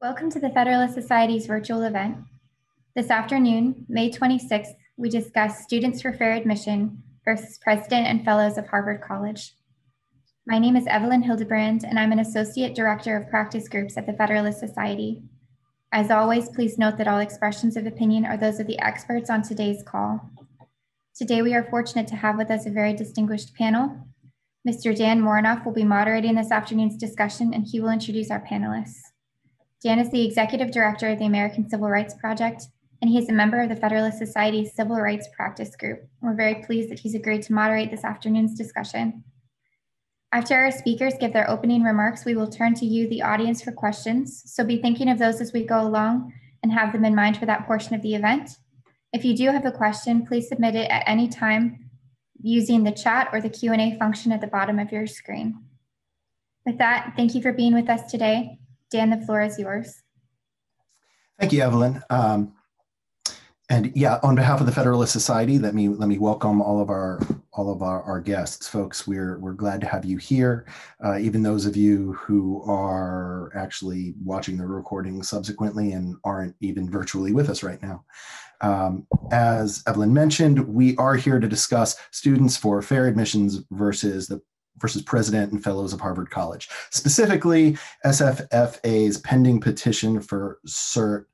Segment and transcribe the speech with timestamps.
[0.00, 2.18] Welcome to the Federalist Society's virtual event.
[2.94, 8.68] This afternoon, May 26th, we discuss Students for Fair Admission versus President and Fellows of
[8.68, 9.56] Harvard College.
[10.46, 14.12] My name is Evelyn Hildebrand, and I'm an Associate Director of Practice Groups at the
[14.12, 15.20] Federalist Society.
[15.90, 19.42] As always, please note that all expressions of opinion are those of the experts on
[19.42, 20.30] today's call.
[21.16, 24.06] Today, we are fortunate to have with us a very distinguished panel.
[24.64, 24.96] Mr.
[24.96, 29.00] Dan Morenoff will be moderating this afternoon's discussion, and he will introduce our panelists.
[29.82, 32.64] Dan is the Executive Director of the American Civil Rights Project,
[33.00, 36.00] and he is a member of the Federalist Society's Civil Rights Practice Group.
[36.20, 39.22] We're very pleased that he's agreed to moderate this afternoon's discussion.
[40.32, 43.70] After our speakers give their opening remarks, we will turn to you, the audience, for
[43.70, 44.42] questions.
[44.46, 46.32] So be thinking of those as we go along
[46.64, 48.50] and have them in mind for that portion of the event.
[49.12, 51.88] If you do have a question, please submit it at any time
[52.40, 55.62] using the chat or the Q&A function at the bottom of your screen.
[56.66, 58.58] With that, thank you for being with us today.
[58.90, 60.02] Dan, the floor is yours.
[61.38, 62.02] Thank you, Evelyn.
[62.10, 62.54] Um,
[63.70, 66.88] and yeah, on behalf of the Federalist Society, let me let me welcome all of
[66.88, 67.20] our
[67.52, 69.06] all of our, our guests, folks.
[69.06, 70.66] We're we're glad to have you here.
[71.04, 76.90] Uh, even those of you who are actually watching the recording subsequently and aren't even
[76.90, 78.04] virtually with us right now.
[78.62, 84.40] Um, as Evelyn mentioned, we are here to discuss students for fair admissions versus the
[84.80, 91.26] versus president and fellows of Harvard College, specifically SFFA's pending petition for cert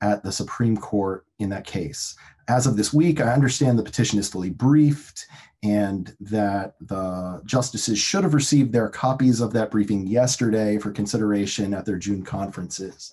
[0.00, 2.16] at the Supreme Court in that case.
[2.48, 5.26] As of this week, I understand the petition is fully briefed
[5.62, 11.74] and that the justices should have received their copies of that briefing yesterday for consideration
[11.74, 13.12] at their June conferences.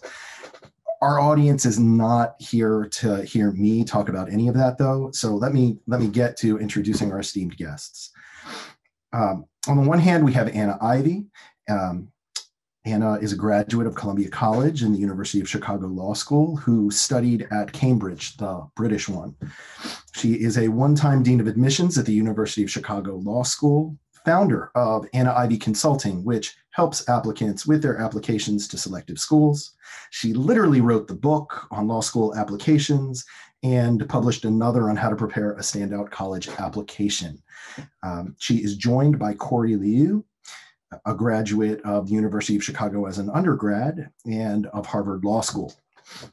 [1.02, 5.36] Our audience is not here to hear me talk about any of that though, so
[5.36, 8.12] let me let me get to introducing our esteemed guests.
[9.12, 11.26] Um, on the one hand, we have Anna Ivey.
[11.70, 12.10] Um,
[12.86, 16.92] Anna is a graduate of Columbia College and the University of Chicago Law School, who
[16.92, 19.36] studied at Cambridge, the British one.
[20.16, 23.98] She is a one time Dean of Admissions at the University of Chicago Law School,
[24.26, 29.76] founder of Anna Ivey Consulting, which helps applicants with their applications to selective schools.
[30.12, 33.24] She literally wrote the book on law school applications
[33.64, 37.42] and published another on how to prepare a standout college application.
[38.04, 40.26] Um, she is joined by Cory Liu,
[41.06, 45.74] a graduate of the University of Chicago as an undergrad and of Harvard Law School.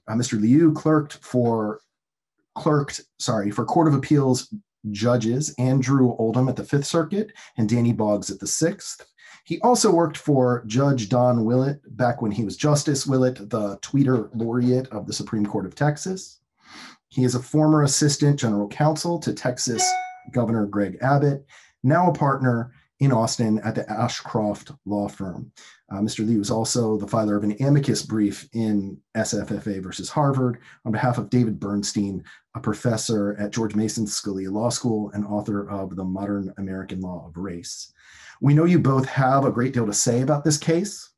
[0.09, 0.41] Uh, Mr.
[0.41, 1.81] Liu clerked for
[2.57, 4.53] clerked, sorry, for Court of Appeals
[4.91, 9.07] judges Andrew Oldham at the Fifth Circuit and Danny Boggs at the Sixth.
[9.45, 14.31] He also worked for Judge Don Willett back when he was Justice Willett, the Tweeter
[14.35, 16.40] Laureate of the Supreme Court of Texas.
[17.11, 19.85] He is a former assistant general counsel to Texas
[20.31, 21.45] Governor Greg Abbott,
[21.83, 25.51] now a partner in Austin at the Ashcroft Law Firm.
[25.91, 26.25] Uh, Mr.
[26.25, 31.19] Lee was also the filer of an amicus brief in SFFA versus Harvard on behalf
[31.19, 32.23] of David Bernstein,
[32.55, 37.27] a professor at George Mason Scalia Law School and author of The Modern American Law
[37.27, 37.93] of Race.
[38.41, 41.09] We know you both have a great deal to say about this case.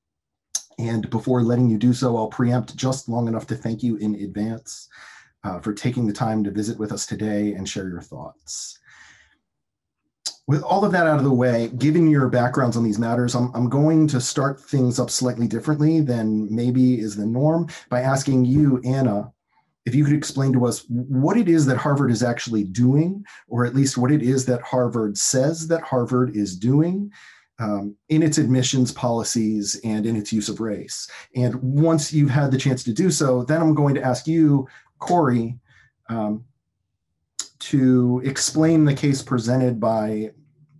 [0.78, 4.14] And before letting you do so, I'll preempt just long enough to thank you in
[4.14, 4.88] advance
[5.44, 8.78] uh, for taking the time to visit with us today and share your thoughts.
[10.48, 13.52] With all of that out of the way, given your backgrounds on these matters, I'm,
[13.54, 18.44] I'm going to start things up slightly differently than maybe is the norm by asking
[18.44, 19.32] you, Anna,
[19.84, 23.64] if you could explain to us what it is that Harvard is actually doing, or
[23.64, 27.10] at least what it is that Harvard says that Harvard is doing
[27.58, 31.08] um, in its admissions policies and in its use of race.
[31.36, 34.68] And once you've had the chance to do so, then I'm going to ask you,
[35.02, 35.58] Cory,
[36.08, 36.44] um,
[37.58, 40.30] to explain the case presented by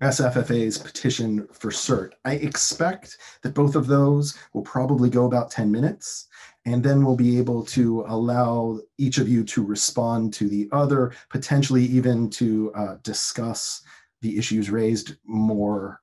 [0.00, 2.12] SFFA's petition for cert.
[2.24, 6.28] I expect that both of those will probably go about 10 minutes,
[6.66, 11.12] and then we'll be able to allow each of you to respond to the other,
[11.28, 13.82] potentially even to uh, discuss
[14.20, 16.00] the issues raised more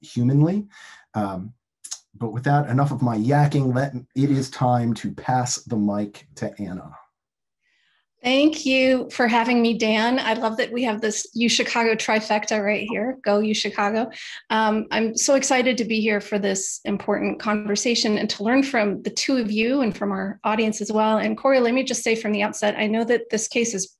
[0.00, 0.68] humanly.
[1.12, 1.52] Um,
[2.14, 3.74] but with that, enough of my yakking.
[3.74, 6.97] Let it is time to pass the mic to Anna.
[8.22, 10.18] Thank you for having me, Dan.
[10.18, 13.18] I love that we have this U Chicago trifecta right here.
[13.22, 14.10] Go U Chicago.
[14.50, 19.02] Um, I'm so excited to be here for this important conversation and to learn from
[19.02, 21.18] the two of you and from our audience as well.
[21.18, 23.96] And Cory, let me just say from the outset, I know that this case is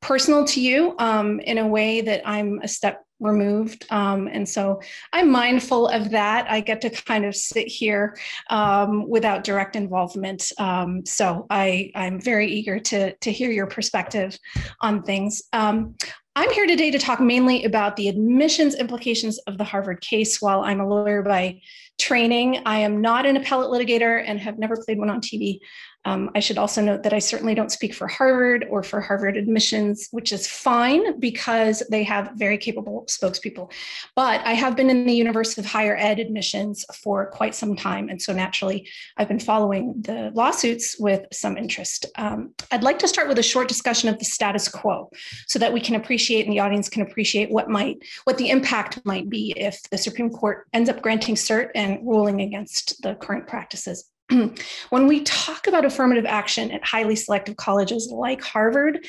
[0.00, 3.86] personal to you um, in a way that I'm a step removed.
[3.90, 4.80] Um, and so
[5.12, 6.50] I'm mindful of that.
[6.50, 8.16] I get to kind of sit here
[8.48, 10.50] um, without direct involvement.
[10.58, 14.38] Um, so I, I'm very eager to, to hear your perspective
[14.80, 15.42] on things.
[15.52, 15.94] Um,
[16.36, 20.40] I'm here today to talk mainly about the admissions implications of the Harvard case.
[20.40, 21.60] While I'm a lawyer by
[22.00, 22.62] training.
[22.66, 25.60] I am not an appellate litigator and have never played one on TV.
[26.04, 29.36] Um, I should also note that I certainly don't speak for Harvard or for Harvard
[29.36, 33.70] admissions, which is fine because they have very capable spokespeople.
[34.16, 38.08] But I have been in the universe of higher ed admissions for quite some time.
[38.08, 38.88] And so naturally,
[39.18, 42.06] I've been following the lawsuits with some interest.
[42.16, 45.10] Um, I'd like to start with a short discussion of the status quo
[45.46, 49.04] so that we can appreciate and the audience can appreciate what might, what the impact
[49.04, 53.46] might be if the Supreme Court ends up granting cert and ruling against the current
[53.46, 54.10] practices.
[54.90, 59.04] when we talk about affirmative action at highly selective colleges like Harvard,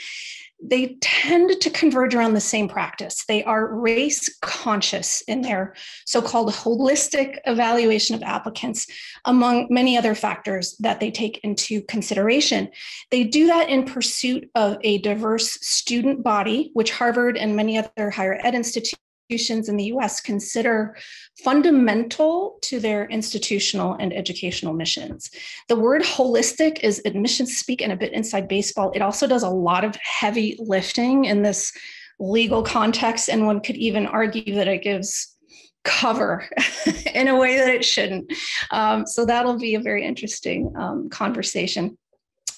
[0.63, 3.25] they tend to converge around the same practice.
[3.25, 5.73] They are race conscious in their
[6.05, 8.85] so called holistic evaluation of applicants,
[9.25, 12.69] among many other factors that they take into consideration.
[13.09, 18.11] They do that in pursuit of a diverse student body, which Harvard and many other
[18.11, 20.97] higher ed institutions institutions in the US consider
[21.41, 25.31] fundamental to their institutional and educational missions.
[25.69, 28.91] The word holistic is admissions speak and a bit inside baseball.
[28.93, 31.71] It also does a lot of heavy lifting in this
[32.19, 35.37] legal context, and one could even argue that it gives
[35.85, 36.47] cover
[37.15, 38.31] in a way that it shouldn't.
[38.69, 41.97] Um, so that'll be a very interesting um, conversation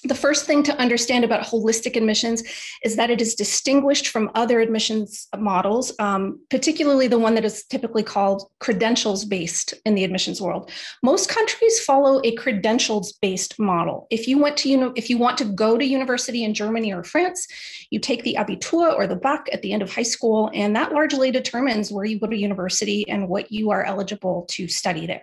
[0.04, 2.42] the first thing to understand about holistic admissions
[2.82, 7.64] is that it is distinguished from other admissions models, um, particularly the one that is
[7.64, 10.70] typically called credentials based in the admissions world.
[11.02, 14.06] Most countries follow a credentials based model.
[14.10, 16.92] If you went to you know if you want to go to university in Germany
[16.92, 17.46] or France,
[17.90, 20.92] you take the Abitur or the Bac at the end of high school, and that
[20.92, 25.22] largely determines where you go to university and what you are eligible to study there.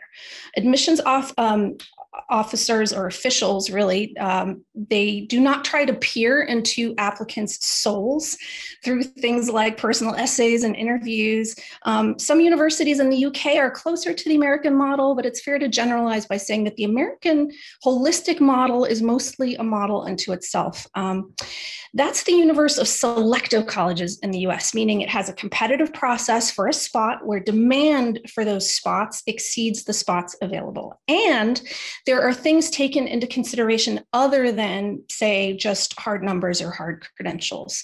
[0.58, 1.78] Admissions off um,
[2.30, 8.38] officers or officials really um, they do not try to peer into applicants souls
[8.84, 14.14] through things like personal essays and interviews um, some universities in the uk are closer
[14.14, 17.50] to the american model but it's fair to generalize by saying that the american
[17.86, 21.34] holistic model is mostly a model unto itself um,
[21.94, 26.50] that's the universe of selective colleges in the US, meaning it has a competitive process
[26.50, 31.00] for a spot where demand for those spots exceeds the spots available.
[31.10, 31.62] And
[32.06, 37.84] there are things taken into consideration other than, say, just hard numbers or hard credentials.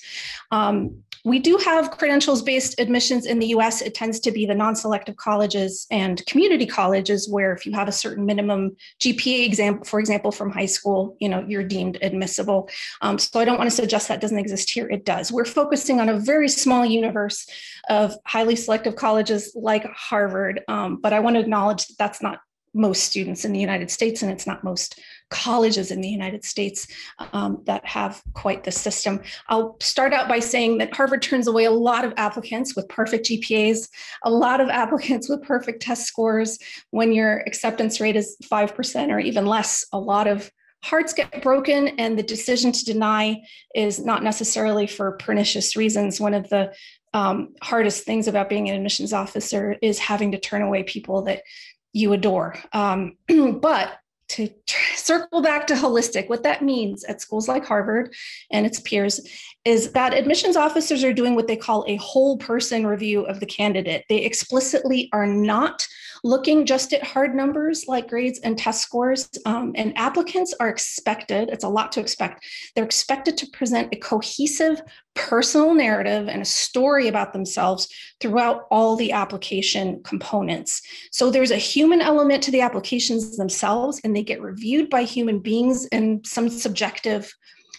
[0.51, 3.81] Um, we do have credentials based admissions in the US.
[3.81, 7.89] It tends to be the non selective colleges and community colleges where if you have
[7.89, 12.69] a certain minimum GPA for example, from high school, you know, you're deemed admissible.
[13.01, 14.87] Um, so I don't want to suggest that doesn't exist here.
[14.89, 15.31] It does.
[15.31, 17.47] We're focusing on a very small universe
[17.89, 20.61] of highly selective colleges like Harvard.
[20.67, 22.39] Um, but I want to acknowledge that that's not
[22.73, 24.99] most students in the United States, and it's not most
[25.29, 26.87] colleges in the United States
[27.33, 29.21] um, that have quite the system.
[29.49, 33.25] I'll start out by saying that Harvard turns away a lot of applicants with perfect
[33.25, 33.89] GPAs,
[34.23, 36.59] a lot of applicants with perfect test scores.
[36.91, 40.51] When your acceptance rate is 5% or even less, a lot of
[40.83, 43.41] hearts get broken and the decision to deny
[43.75, 46.19] is not necessarily for pernicious reasons.
[46.19, 46.73] One of the
[47.13, 51.41] um, hardest things about being an admissions officer is having to turn away people that
[51.97, 52.55] you adore.
[52.73, 53.17] Um,
[53.61, 53.99] but
[54.29, 54.49] to
[54.95, 58.13] circle back to holistic, what that means at schools like Harvard
[58.51, 59.21] and its peers
[59.67, 63.45] is that admissions officers are doing what they call a whole person review of the
[63.45, 64.05] candidate.
[64.07, 65.85] They explicitly are not
[66.23, 69.27] looking just at hard numbers like grades and test scores.
[69.45, 72.45] Um, and applicants are expected, it's a lot to expect,
[72.75, 74.81] they're expected to present a cohesive
[75.15, 77.89] personal narrative and a story about themselves
[78.21, 80.81] throughout all the application components.
[81.11, 85.39] So there's a human element to the applications themselves, and they get reviewed by human
[85.39, 87.33] beings in some subjective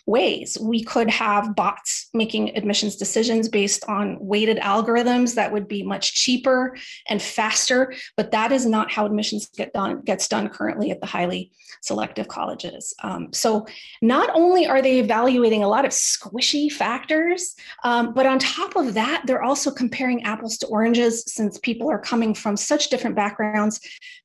[0.09, 0.57] ways.
[0.59, 6.15] We could have bots making admissions decisions based on weighted algorithms that would be much
[6.15, 6.77] cheaper
[7.09, 11.07] and faster, but that is not how admissions get done gets done currently at the
[11.07, 12.95] highly selective colleges.
[13.03, 13.67] Um, so
[14.00, 18.95] not only are they evaluating a lot of squishy factors, um, but on top of
[18.95, 23.79] that, they're also comparing apples to oranges since people are coming from such different backgrounds,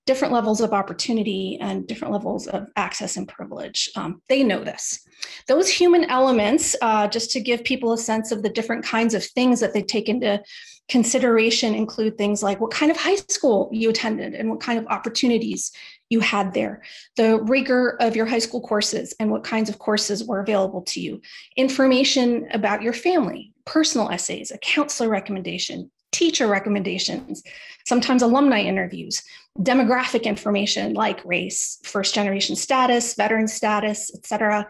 [0.05, 3.89] different levels of opportunity, and different levels of access and privilege.
[3.95, 4.99] Um, they know this.
[5.47, 9.23] Those human elements, uh, just to give people a sense of the different kinds of
[9.23, 10.43] things that they take into
[10.89, 14.85] consideration, include things like what kind of high school you attended and what kind of
[14.87, 15.71] opportunities
[16.09, 16.83] you had there,
[17.15, 20.99] the rigor of your high school courses and what kinds of courses were available to
[20.99, 21.21] you,
[21.55, 27.41] information about your family, personal essays, a counselor recommendation, teacher recommendations,
[27.85, 29.23] sometimes alumni interviews,
[29.59, 34.67] demographic information like race, first generation status, veteran status, et cetera.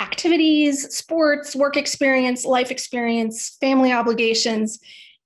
[0.00, 4.78] Activities, sports, work experience, life experience, family obligations,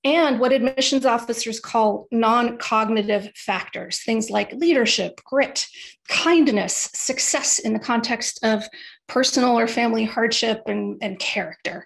[0.04, 5.66] and what admissions officers call non cognitive factors, things like leadership, grit,
[6.08, 8.64] kindness, success in the context of
[9.08, 11.84] personal or family hardship, and, and character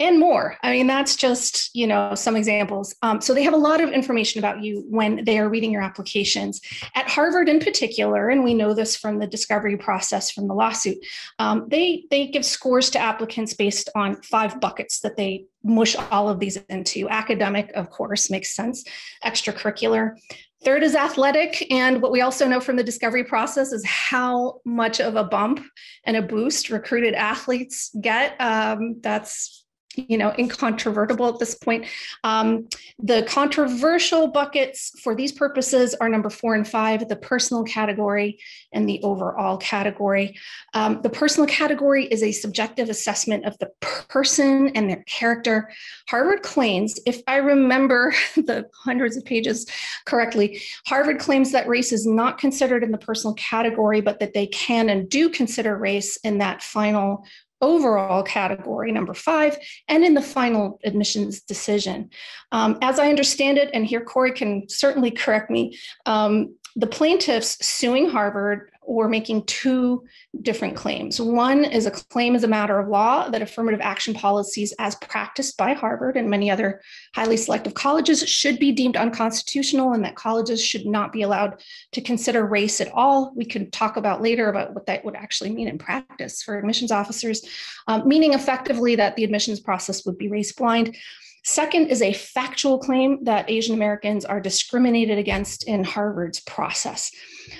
[0.00, 0.56] and more.
[0.62, 2.94] I mean, that's just, you know, some examples.
[3.02, 5.82] Um, so they have a lot of information about you when they are reading your
[5.82, 6.60] applications.
[6.96, 10.98] At Harvard in particular, and we know this from the discovery process from the lawsuit,
[11.38, 16.28] um, they, they give scores to applicants based on five buckets that they mush all
[16.28, 17.08] of these into.
[17.08, 18.84] Academic, of course, makes sense.
[19.24, 20.16] Extracurricular,
[20.64, 21.70] Third is athletic.
[21.70, 25.62] And what we also know from the discovery process is how much of a bump
[26.04, 28.40] and a boost recruited athletes get.
[28.40, 29.63] Um, that's
[29.96, 31.86] you know, incontrovertible at this point.
[32.22, 38.38] Um, the controversial buckets for these purposes are number four and five, the personal category
[38.72, 40.36] and the overall category.
[40.74, 43.70] Um, the personal category is a subjective assessment of the
[44.08, 45.70] person and their character.
[46.08, 49.66] Harvard claims, if I remember the hundreds of pages
[50.04, 54.46] correctly, Harvard claims that race is not considered in the personal category, but that they
[54.46, 57.24] can and do consider race in that final
[57.64, 59.56] overall category, number five,
[59.88, 62.10] and in the final admissions decision.
[62.52, 67.64] Um, as I understand it, and here Cory can certainly correct me, um, the plaintiffs
[67.64, 70.04] suing Harvard were making two
[70.42, 71.20] different claims.
[71.20, 75.56] One is a claim as a matter of law that affirmative action policies, as practiced
[75.56, 76.82] by Harvard and many other
[77.14, 81.62] highly selective colleges, should be deemed unconstitutional and that colleges should not be allowed
[81.92, 83.32] to consider race at all.
[83.34, 86.92] We can talk about later about what that would actually mean in practice for admissions
[86.92, 87.42] officers,
[87.86, 90.96] um, meaning effectively that the admissions process would be race blind.
[91.44, 97.10] Second is a factual claim that Asian Americans are discriminated against in Harvard's process.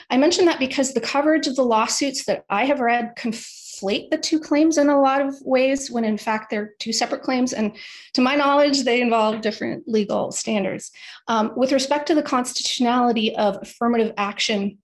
[0.08, 4.18] I mention that because the coverage of the lawsuits that I have read conflate the
[4.18, 7.52] two claims in a lot of ways, when in fact they're two separate claims.
[7.52, 7.76] And
[8.14, 10.90] to my knowledge, they involve different legal standards.
[11.28, 14.78] Um, with respect to the constitutionality of affirmative action,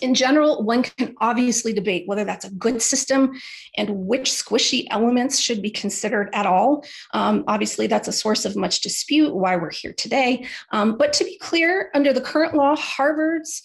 [0.00, 3.32] in general, one can obviously debate whether that's a good system
[3.76, 6.84] and which squishy elements should be considered at all.
[7.12, 10.46] Um, obviously, that's a source of much dispute, why we're here today.
[10.70, 13.62] Um, but to be clear, under the current law, Harvard's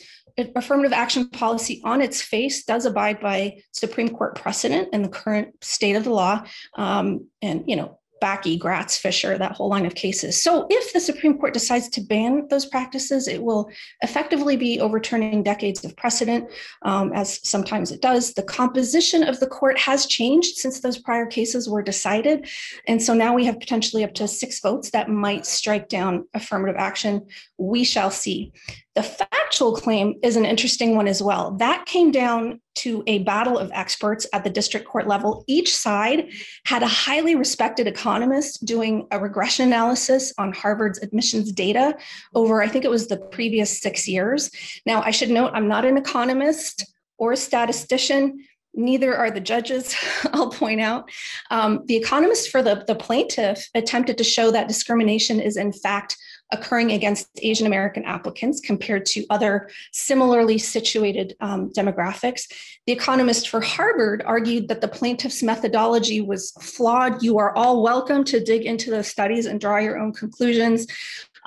[0.55, 5.55] affirmative action policy on its face does abide by Supreme Court precedent and the current
[5.63, 6.43] state of the law.
[6.75, 10.41] Um, and, you know, Bakke, Gratz, Fisher, that whole line of cases.
[10.41, 13.69] So if the Supreme Court decides to ban those practices, it will
[14.01, 16.49] effectively be overturning decades of precedent,
[16.83, 18.33] um, as sometimes it does.
[18.33, 22.47] The composition of the court has changed since those prior cases were decided.
[22.87, 26.75] And so now we have potentially up to six votes that might strike down affirmative
[26.77, 27.25] action.
[27.57, 28.51] We shall see.
[28.97, 31.51] The factual claim is an interesting one as well.
[31.57, 35.43] That came down to a battle of experts at the district court level.
[35.45, 36.31] Each side
[36.65, 41.95] had a highly respected economist doing a regression analysis on Harvard's admissions data
[42.33, 44.49] over, I think it was the previous six years.
[44.87, 46.83] Now, I should note, I'm not an economist
[47.19, 48.43] or a statistician.
[48.73, 49.95] Neither are the judges,
[50.33, 51.07] I'll point out.
[51.51, 56.17] Um, the economist for the, the plaintiff attempted to show that discrimination is, in fact,
[56.51, 62.43] occurring against Asian American applicants compared to other similarly situated um, demographics.
[62.85, 67.21] The economist for Harvard argued that the plaintiff's methodology was flawed.
[67.21, 70.87] You are all welcome to dig into those studies and draw your own conclusions.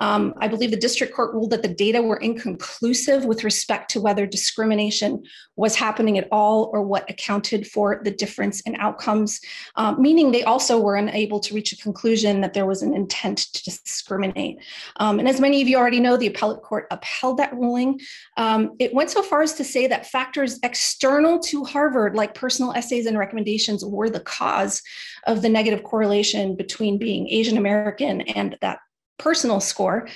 [0.00, 4.00] Um, I believe the district court ruled that the data were inconclusive with respect to
[4.00, 5.22] whether discrimination
[5.56, 9.40] was happening at all or what accounted for the difference in outcomes,
[9.76, 13.38] um, meaning they also were unable to reach a conclusion that there was an intent
[13.52, 14.58] to discriminate.
[14.96, 18.00] Um, and as many of you already know, the appellate court upheld that ruling.
[18.36, 22.72] Um, it went so far as to say that factors external to Harvard, like personal
[22.72, 24.82] essays and recommendations, were the cause
[25.26, 28.78] of the negative correlation between being Asian American and that
[29.20, 30.08] personal score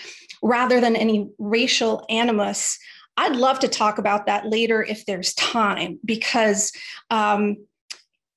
[0.42, 2.78] rather than any racial animus.
[3.16, 6.72] I'd love to talk about that later if there's time, because
[7.10, 7.56] um,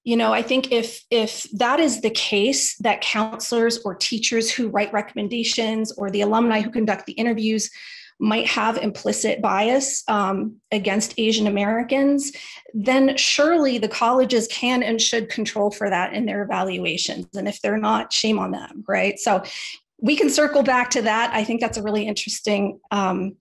[0.08, 4.70] you know i think if if that is the case that counselors or teachers who
[4.70, 7.70] write recommendations or the alumni who conduct the interviews
[8.20, 12.32] might have implicit bias um, against asian americans
[12.74, 17.62] then surely the colleges can and should control for that in their evaluations and if
[17.62, 19.44] they're not shame on them right so
[20.00, 21.34] we can circle back to that.
[21.34, 23.36] I think that's a really interesting um,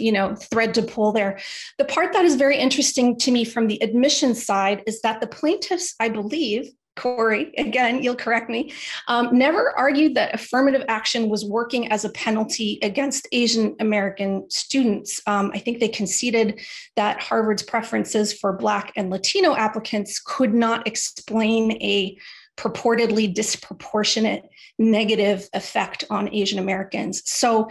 [0.00, 1.38] you know thread to pull there
[1.78, 5.26] the part that is very interesting to me from the admission side is that the
[5.26, 8.72] plaintiffs i believe cory again you'll correct me
[9.08, 15.20] um, never argued that affirmative action was working as a penalty against asian american students
[15.26, 16.60] um, i think they conceded
[16.96, 22.16] that harvard's preferences for black and latino applicants could not explain a
[22.60, 24.44] purportedly disproportionate
[24.78, 27.22] negative effect on Asian Americans.
[27.24, 27.70] So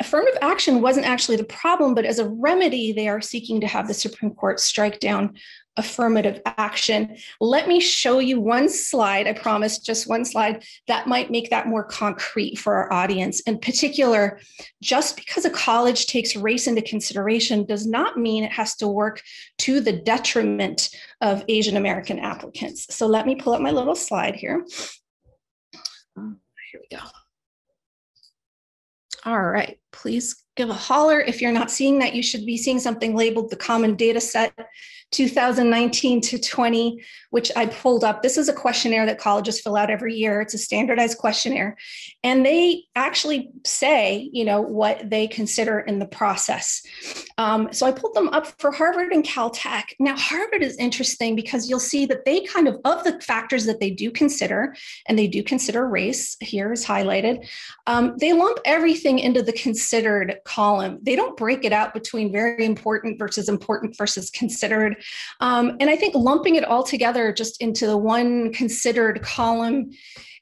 [0.00, 3.86] affirmative action wasn't actually the problem, but as a remedy, they are seeking to have
[3.86, 5.36] the Supreme Court strike down
[5.76, 7.16] affirmative action.
[7.40, 11.66] Let me show you one slide, I promise, just one slide that might make that
[11.66, 13.40] more concrete for our audience.
[13.40, 14.38] In particular,
[14.82, 19.22] just because a college takes race into consideration does not mean it has to work
[19.58, 22.94] to the detriment of Asian American applicants.
[22.94, 24.64] So let me pull up my little slide here.
[26.14, 27.02] Here we go.
[29.24, 31.20] All right, please give a holler.
[31.20, 34.52] If you're not seeing that, you should be seeing something labeled the common data set
[35.12, 38.22] 2019 to 20, which I pulled up.
[38.22, 40.40] This is a questionnaire that colleges fill out every year.
[40.40, 41.76] It's a standardized questionnaire.
[42.24, 46.82] And they actually say, you know, what they consider in the process.
[47.38, 49.84] Um, so I pulled them up for Harvard and Caltech.
[49.98, 53.80] Now, Harvard is interesting because you'll see that they kind of, of the factors that
[53.80, 54.74] they do consider,
[55.06, 57.46] and they do consider race, here is highlighted,
[57.86, 60.98] um, they lump everything into the considered column.
[61.02, 65.01] They don't break it out between very important versus important versus considered.
[65.40, 69.90] Um, and I think lumping it all together just into the one considered column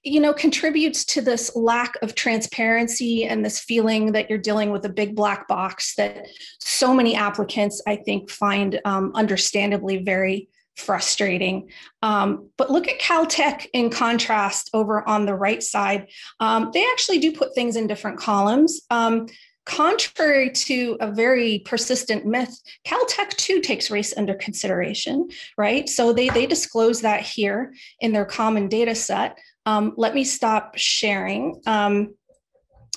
[0.02, 4.82] you know contributes to this lack of transparency and this feeling that you're dealing with
[4.86, 6.26] a big black box that
[6.58, 10.48] so many applicants i think find um, understandably very
[10.80, 11.70] frustrating.
[12.02, 16.08] Um, but look at Caltech in contrast over on the right side.
[16.40, 18.80] Um, they actually do put things in different columns.
[18.90, 19.26] Um,
[19.70, 25.88] contrary to a very persistent myth, Caltech too takes race under consideration, right?
[25.88, 29.38] So they, they disclose that here in their common data set.
[29.66, 32.14] Um, let me stop sharing um,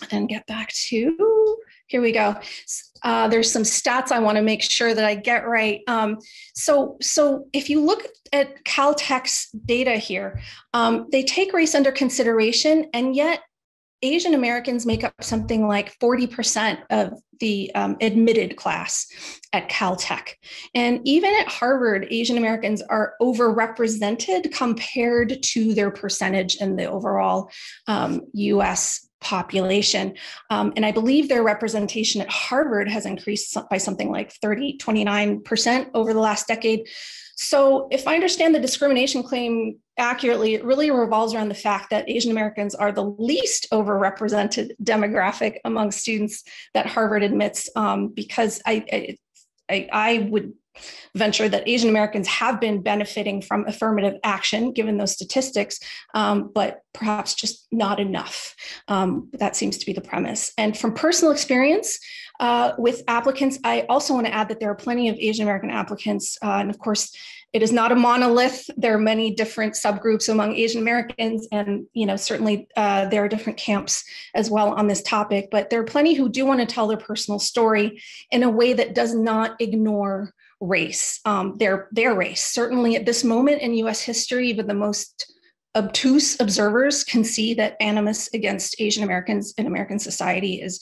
[0.10, 2.36] and get back to, here we go.
[3.03, 5.82] Uh, there's some stats I want to make sure that I get right.
[5.88, 6.18] Um,
[6.56, 10.42] so, so if you look at Caltech's data here,
[10.74, 13.42] um, they take race under consideration, and yet
[14.03, 19.07] Asian Americans make up something like 40% of the um, admitted class
[19.53, 20.36] at Caltech.
[20.75, 27.49] And even at Harvard, Asian Americans are overrepresented compared to their percentage in the overall
[27.88, 30.15] um, US population.
[30.49, 35.89] Um, and I believe their representation at Harvard has increased by something like 30, 29%
[35.93, 36.88] over the last decade.
[37.36, 42.10] So, if I understand the discrimination claim accurately, it really revolves around the fact that
[42.10, 49.17] Asian Americans are the least overrepresented demographic among students that Harvard admits, um, because I,
[49.69, 50.53] I, I would
[51.15, 55.79] venture that Asian Americans have been benefiting from affirmative action, given those statistics,
[56.15, 58.56] um, but perhaps just not enough.
[58.88, 60.51] Um, that seems to be the premise.
[60.58, 61.99] And from personal experience
[62.39, 65.69] uh, with applicants, I also want to add that there are plenty of Asian American
[65.69, 67.15] applicants, uh, and of course,
[67.54, 68.68] it is not a monolith.
[68.78, 73.30] There are many different subgroups among Asian Americans, and you know certainly uh, there are
[73.30, 75.50] different camps as well on this topic.
[75.52, 78.74] But there are plenty who do want to tell their personal story in a way
[78.74, 82.44] that does not ignore race, um, their their race.
[82.44, 84.02] Certainly at this moment in U.S.
[84.02, 85.32] history, even the most
[85.76, 90.80] obtuse observers can see that animus against Asian Americans in American society is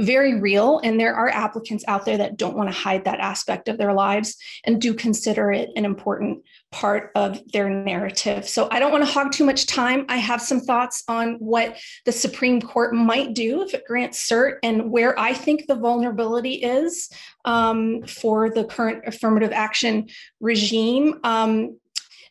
[0.00, 0.80] very real.
[0.82, 3.92] And there are applicants out there that don't want to hide that aspect of their
[3.92, 8.48] lives and do consider it an important part of their narrative.
[8.48, 10.06] So I don't want to hog too much time.
[10.08, 14.58] I have some thoughts on what the Supreme Court might do if it grants cert
[14.62, 17.10] and where I think the vulnerability is
[17.44, 20.08] um, for the current affirmative action
[20.40, 21.20] regime.
[21.24, 21.78] Um,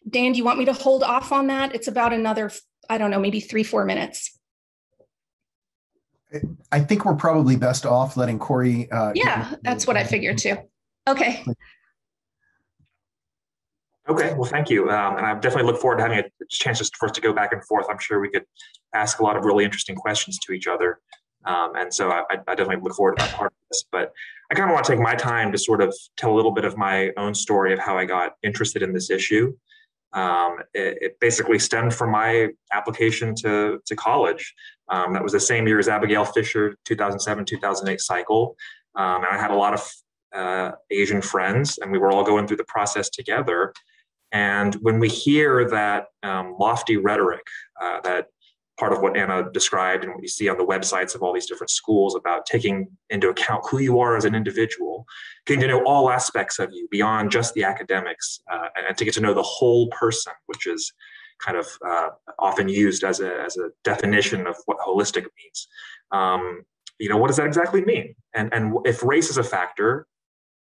[0.10, 1.76] Dan, do you want me to hold off on that?
[1.76, 2.52] It's about another,
[2.90, 4.39] I don't know, maybe three, four minutes.
[6.72, 8.90] I think we're probably best off letting Cory.
[8.92, 10.58] Uh, yeah, that's what I figured too.
[11.08, 11.44] Okay.
[14.08, 14.90] Okay, well, thank you.
[14.90, 17.32] Um, and I definitely look forward to having a chance just for us to go
[17.32, 17.86] back and forth.
[17.90, 18.44] I'm sure we could
[18.96, 21.00] ask a lot of really interesting questions to each other.
[21.46, 23.86] Um, and so I, I, definitely look forward to that part of this.
[23.92, 24.12] But
[24.52, 26.66] I kind of want to take my time to sort of tell a little bit
[26.66, 29.56] of my own story of how I got interested in this issue.
[30.12, 34.54] Um, it, it, basically stemmed from my application to, to college.
[34.90, 38.56] Um, that was the same year as Abigail Fisher, 2007 2008 cycle.
[38.96, 39.92] Um, and I had a lot of
[40.34, 43.74] uh, Asian friends, and we were all going through the process together.
[44.32, 47.46] And when we hear that um, lofty rhetoric,
[47.82, 48.28] uh, that
[48.80, 51.46] part of what Anna described and what you see on the websites of all these
[51.46, 55.06] different schools about taking into account who you are as an individual,
[55.46, 59.14] getting to know all aspects of you beyond just the academics, uh, and to get
[59.16, 60.94] to know the whole person, which is
[61.44, 65.68] kind of uh, often used as a, as a definition of what holistic means.
[66.12, 66.64] Um,
[67.00, 68.16] you know, what does that exactly mean?
[68.36, 70.06] And, and if race is a factor,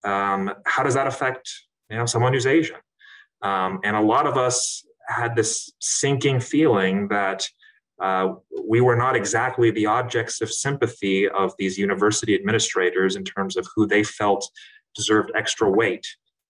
[0.03, 1.49] um, how does that affect
[1.89, 2.77] you know someone who's Asian?
[3.41, 7.47] Um, and a lot of us had this sinking feeling that
[8.01, 8.33] uh,
[8.67, 13.67] we were not exactly the objects of sympathy of these university administrators in terms of
[13.75, 14.47] who they felt
[14.95, 16.05] deserved extra weight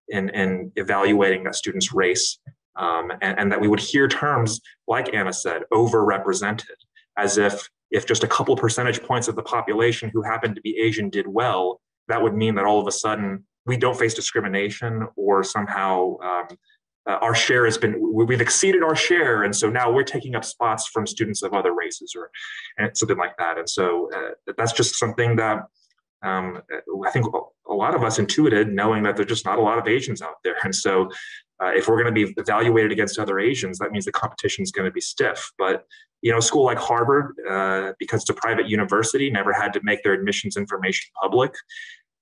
[0.10, 2.40] in, in evaluating that student's race.
[2.78, 6.78] Um, and, and, that we would hear terms, like Anna said, overrepresented,
[7.18, 10.78] as if if just a couple percentage points of the population who happened to be
[10.78, 15.08] Asian did well, that would mean that all of a sudden we don't face discrimination
[15.16, 16.48] or somehow um,
[17.08, 20.44] uh, our share has been we've exceeded our share and so now we're taking up
[20.44, 22.30] spots from students of other races or
[22.94, 23.58] something like that.
[23.58, 25.64] And so uh, that's just something that
[26.24, 26.64] um,
[27.06, 27.28] i think
[27.70, 30.36] a lot of us intuited knowing that there's just not a lot of asians out
[30.44, 30.56] there.
[30.64, 31.10] And so
[31.62, 34.72] uh, if we're going to be evaluated against other asians that means the competition is
[34.72, 35.86] going to be stiff but
[36.22, 39.80] you know a school like harvard uh, because it's a private university never had to
[39.84, 41.54] make their admissions information public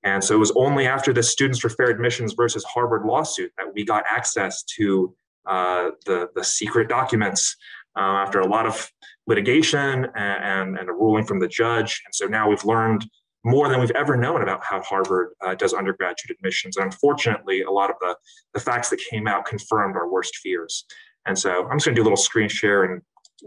[0.06, 3.66] and so it was only after the Students for Fair Admissions versus Harvard lawsuit that
[3.74, 5.14] we got access to
[5.48, 7.58] uh, the, the secret documents
[7.98, 8.90] uh, after a lot of
[9.26, 12.02] litigation and, and, and, a ruling from the judge.
[12.06, 13.06] And so now we've learned
[13.46, 16.78] more than we've ever known about how Harvard uh, does undergraduate admissions.
[16.78, 18.18] And unfortunately, a lot of the,
[18.56, 20.86] the facts that came out confirmed our worst fears.
[21.28, 23.04] And so I'm just going to do a little screen share and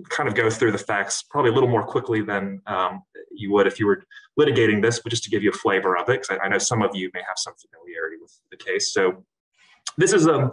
[0.09, 3.67] kind of go through the facts probably a little more quickly than um, you would
[3.67, 4.05] if you were
[4.39, 6.59] litigating this, but just to give you a flavor of it, because I, I, know
[6.59, 8.93] some of you may have some familiarity with the case.
[8.93, 9.25] So
[9.97, 10.53] this is a,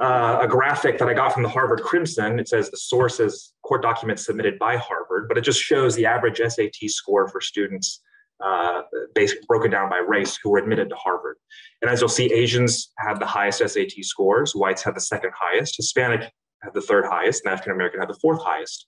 [0.00, 2.40] uh, a graphic that I got from the Harvard Crimson.
[2.40, 6.06] It says the source is court documents submitted by Harvard, but it just shows the
[6.06, 8.00] average SAT score for students
[8.44, 8.82] uh,
[9.14, 11.36] basically broken down by race who were admitted to Harvard.
[11.80, 15.76] And as you'll see, Asians had the highest SAT scores, whites had the second highest,
[15.76, 16.30] Hispanic
[16.62, 18.86] had the third highest, and African American had the fourth highest.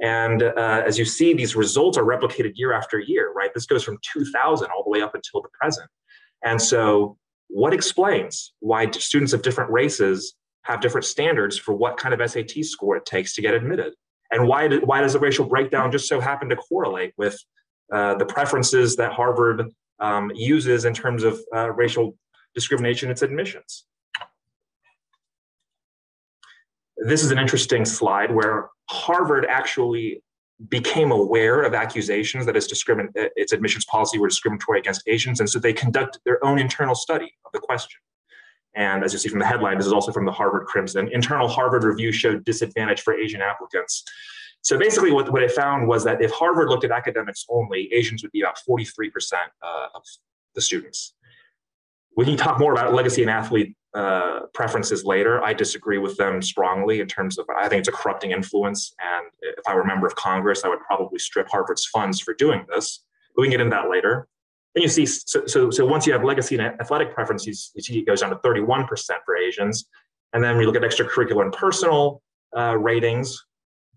[0.00, 3.50] And uh, as you see, these results are replicated year after year, right?
[3.54, 5.88] This goes from 2000 all the way up until the present.
[6.44, 7.16] And so,
[7.48, 12.64] what explains why students of different races have different standards for what kind of SAT
[12.64, 13.94] score it takes to get admitted?
[14.32, 17.38] And why, why does the racial breakdown just so happen to correlate with
[17.92, 19.70] uh, the preferences that Harvard
[20.00, 22.16] um, uses in terms of uh, racial
[22.54, 23.84] discrimination in its admissions?
[26.98, 30.22] This is an interesting slide where Harvard actually
[30.68, 35.48] became aware of accusations that its, discrimin- its admissions policy were discriminatory against Asians, and
[35.48, 38.00] so they conducted their own internal study of the question.
[38.74, 41.08] And as you see from the headline, this is also from the Harvard Crimson.
[41.12, 44.04] Internal Harvard review showed disadvantage for Asian applicants.
[44.62, 48.22] So basically, what, what it found was that if Harvard looked at academics only, Asians
[48.22, 50.02] would be about 43% uh, of
[50.54, 51.14] the students.
[52.16, 55.42] We can talk more about legacy and athlete uh, preferences later.
[55.42, 58.92] I disagree with them strongly in terms of I think it's a corrupting influence.
[59.00, 62.34] And if I were a member of Congress, I would probably strip Harvard's funds for
[62.34, 63.04] doing this.
[63.34, 64.28] But we can get into that later.
[64.74, 67.98] And you see, so, so, so once you have legacy and athletic preferences, you see
[67.98, 68.86] it goes down to 31%
[69.24, 69.86] for Asians.
[70.34, 72.20] And then we look at extracurricular and personal
[72.54, 73.45] uh, ratings,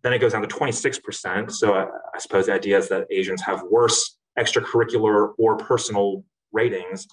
[0.04, 1.52] then it goes down to 26%.
[1.52, 7.08] So I, I suppose the idea is that Asians have worse extracurricular or personal ratings.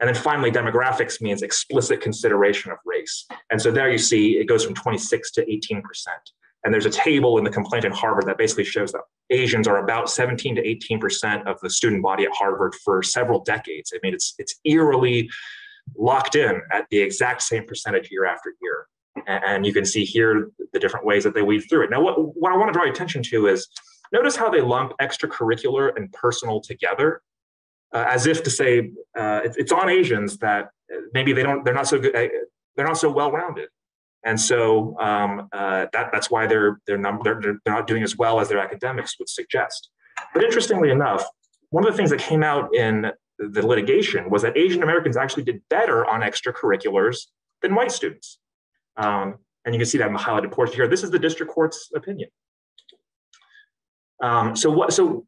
[0.00, 3.24] And then finally, demographics means explicit consideration of race.
[3.50, 5.82] And so there you see it goes from 26 to 18%.
[6.64, 9.78] And there's a table in the complaint in Harvard that basically shows that Asians are
[9.78, 13.92] about 17 to 18% of the student body at Harvard for several decades.
[13.94, 15.30] I mean, it's, it's eerily
[15.96, 18.86] locked in at the exact same percentage year after year.
[19.26, 21.90] And you can see here the different ways that they weave through it.
[21.90, 23.68] Now, what, what I want to draw attention to is
[24.12, 27.22] notice how they lump extracurricular and personal together
[27.92, 30.70] uh, as if to say uh, it, it's on Asians that
[31.12, 32.28] maybe they don't they're not so good uh,
[32.76, 33.68] they're not so well rounded,
[34.24, 38.16] and so um, uh, that that's why they're they're, num- they're they're not doing as
[38.16, 39.90] well as their academics would suggest.
[40.32, 41.24] But interestingly enough,
[41.70, 45.42] one of the things that came out in the litigation was that Asian Americans actually
[45.42, 47.26] did better on extracurriculars
[47.60, 48.38] than white students.
[48.96, 50.88] Um, and you can see that in the highlighted portion here.
[50.88, 52.28] This is the district court's opinion.
[54.20, 54.92] Um, so what?
[54.92, 55.26] So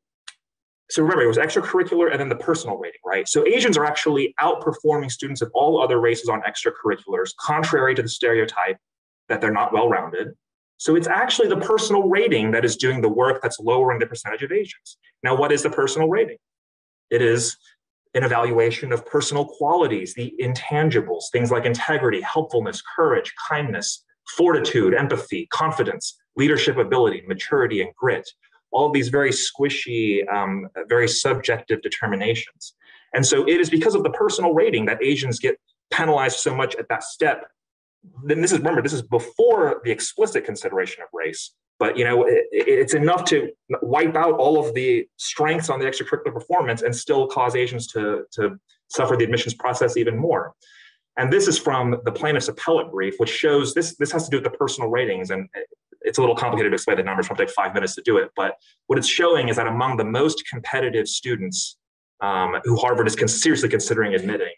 [0.90, 3.26] so remember, it was extracurricular and then the personal rating, right?
[3.26, 8.08] So Asians are actually outperforming students of all other races on extracurriculars, contrary to the
[8.08, 8.76] stereotype
[9.28, 10.34] that they're not well rounded.
[10.76, 14.42] So it's actually the personal rating that is doing the work that's lowering the percentage
[14.42, 14.98] of Asians.
[15.22, 16.36] Now, what is the personal rating?
[17.10, 17.56] It is
[18.14, 24.04] an evaluation of personal qualities, the intangibles, things like integrity, helpfulness, courage, kindness,
[24.36, 28.28] fortitude, empathy, confidence, leadership ability, maturity, and grit
[28.74, 32.74] all these very squishy, um, very subjective determinations.
[33.14, 35.56] And so it is because of the personal rating that Asians get
[35.92, 37.46] penalized so much at that step.
[38.24, 42.24] Then this is remember this is before the explicit consideration of race, but you know
[42.24, 43.50] it, it's enough to
[43.82, 48.24] wipe out all of the strengths on the extracurricular performance and still cause Asians to
[48.32, 48.58] to
[48.88, 50.54] suffer the admissions process even more.
[51.16, 54.36] And this is from the plaintiff's appellate brief, which shows this, this has to do
[54.38, 55.30] with the personal ratings.
[55.30, 55.48] And
[56.00, 58.30] it's a little complicated to explain the numbers, it'll take five minutes to do it.
[58.34, 58.56] But
[58.88, 61.76] what it's showing is that among the most competitive students
[62.20, 64.52] um, who Harvard is con- seriously considering admitting,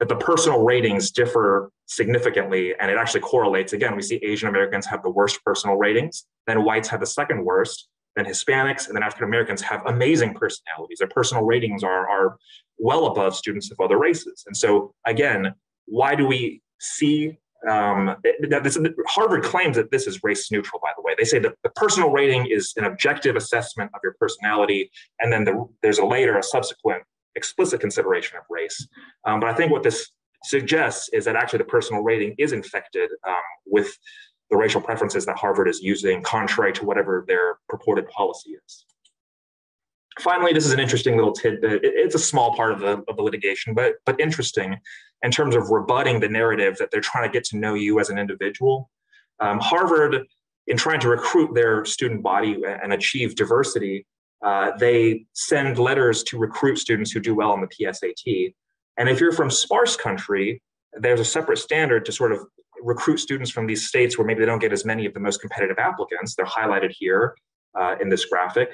[0.00, 3.72] that the personal ratings differ significantly and it actually correlates.
[3.72, 7.44] Again, we see Asian Americans have the worst personal ratings, then whites have the second
[7.44, 10.98] worst, then Hispanics, and then African Americans have amazing personalities.
[10.98, 12.36] Their personal ratings are, are
[12.78, 14.44] well above students of other races.
[14.46, 15.54] And so, again,
[15.86, 18.14] why do we see um,
[18.48, 21.14] that this, Harvard claims that this is race neutral, by the way.
[21.18, 25.44] They say that the personal rating is an objective assessment of your personality, and then
[25.44, 27.02] the, there's a later, a subsequent
[27.38, 28.78] explicit consideration of race.
[29.26, 29.98] Um, but I think what this
[30.44, 33.90] suggests is that actually the personal rating is infected um, with
[34.50, 38.84] the racial preferences that Harvard is using, contrary to whatever their purported policy is.
[40.20, 41.80] Finally, this is an interesting little tidbit.
[41.82, 44.70] It's a small part of the, of the litigation, but, but interesting
[45.22, 48.10] in terms of rebutting the narrative that they're trying to get to know you as
[48.10, 48.90] an individual.
[49.40, 50.26] Um, Harvard,
[50.66, 54.06] in trying to recruit their student body and achieve diversity,
[54.44, 58.54] uh, they send letters to recruit students who do well on the PSAT.
[58.96, 62.40] And if you're from sparse country, there's a separate standard to sort of
[62.82, 65.40] recruit students from these states where maybe they don't get as many of the most
[65.40, 66.34] competitive applicants.
[66.34, 67.36] They're highlighted here
[67.78, 68.70] uh, in this graphic.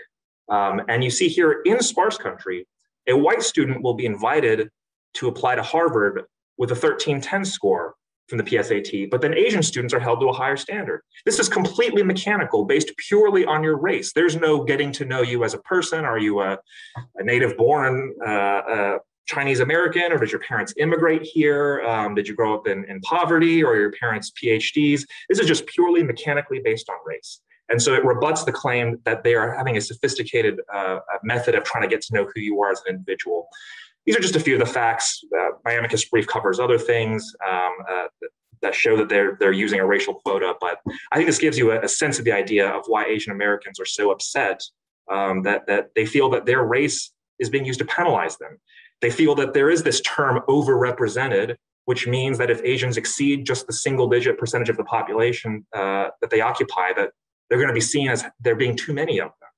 [0.49, 2.67] Um, and you see here in sparse country,
[3.09, 4.69] a white student will be invited
[5.15, 6.25] to apply to Harvard
[6.59, 7.95] with a 1310 score
[8.29, 11.03] from the PSAT, but then Asian students are held to a higher standard.
[11.27, 14.13] This is completely mechanical, based purely on your race.
[14.13, 16.05] There's no getting to know you as a person.
[16.05, 16.59] Are you a,
[17.17, 21.83] a native born uh, uh, Chinese American, or did your parents immigrate here?
[21.87, 25.03] Um, did you grow up in, in poverty, or your parents' PhDs?
[25.29, 27.41] This is just purely mechanically based on race.
[27.71, 31.65] And so it rebuts the claim that they are having a sophisticated uh, method of
[31.65, 33.49] trying to get to know who you are as an individual.
[34.07, 35.25] These are just a few of the facts.
[35.37, 38.07] Uh, my amicus brief covers other things um, uh,
[38.63, 40.79] that show that they're they're using a racial quota, but
[41.13, 43.79] I think this gives you a, a sense of the idea of why Asian Americans
[43.81, 44.61] are so upset
[45.11, 48.59] um, that that they feel that their race is being used to penalize them.
[49.01, 53.67] They feel that there is this term overrepresented, which means that if Asians exceed just
[53.67, 57.11] the single digit percentage of the population uh, that they occupy, that
[57.49, 59.51] they're going to be seen as there being too many of them.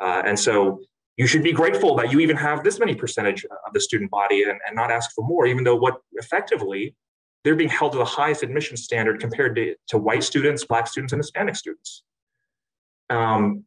[0.00, 0.80] Uh, and so
[1.18, 4.44] you should be grateful that you even have this many percentage of the student body
[4.44, 6.94] and, and not ask for more, even though what effectively
[7.42, 11.12] they're being held to the highest admission standard compared to, to white students, black students,
[11.12, 12.04] and Hispanic students.
[13.10, 13.64] Um,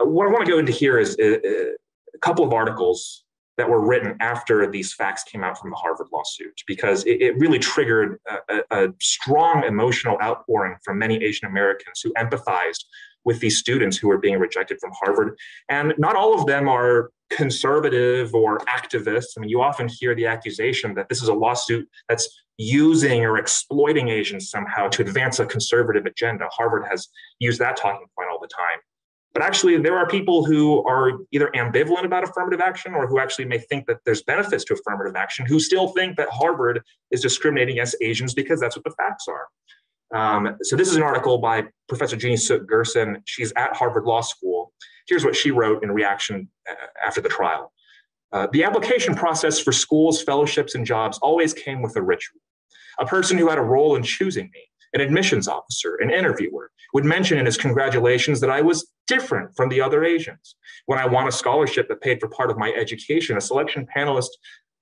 [0.00, 1.72] what I want to go into here is a, uh, uh,
[2.14, 3.24] a, couple of articles
[3.56, 7.38] that were written after these facts came out from the Harvard lawsuit, because it, it
[7.38, 12.84] really triggered a, a, strong emotional outpouring from many Asian Americans who empathized
[13.24, 15.36] with these students who are being rejected from Harvard.
[15.68, 19.32] And not all of them are conservative or activists.
[19.36, 23.38] I mean, you often hear the accusation that this is a lawsuit that's using or
[23.38, 26.48] exploiting Asians somehow to advance a conservative agenda.
[26.50, 27.08] Harvard has
[27.38, 28.78] used that talking point all the time.
[29.32, 33.46] But actually, there are people who are either ambivalent about affirmative action or who actually
[33.46, 37.76] may think that there's benefits to affirmative action, who still think that Harvard is discriminating
[37.76, 39.46] against Asians because that's what the facts are.
[40.12, 43.22] Um, so this is an article by Professor Jeannie Suk Gersen.
[43.24, 44.72] She's at Harvard Law School.
[45.08, 47.72] Here's what she wrote in reaction uh, after the trial.
[48.32, 52.40] Uh, the application process for schools, fellowships, and jobs always came with a ritual.
[52.98, 54.60] A person who had a role in choosing me,
[54.94, 59.70] an admissions officer, an interviewer, would mention in his congratulations that I was different from
[59.70, 60.56] the other Asians.
[60.86, 64.28] When I won a scholarship that paid for part of my education, a selection panelist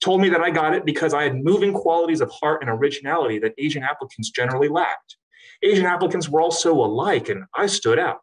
[0.01, 3.39] told me that I got it because I had moving qualities of heart and originality
[3.41, 5.17] that Asian applicants generally lacked.
[5.63, 8.23] Asian applicants were all so alike, and I stood out.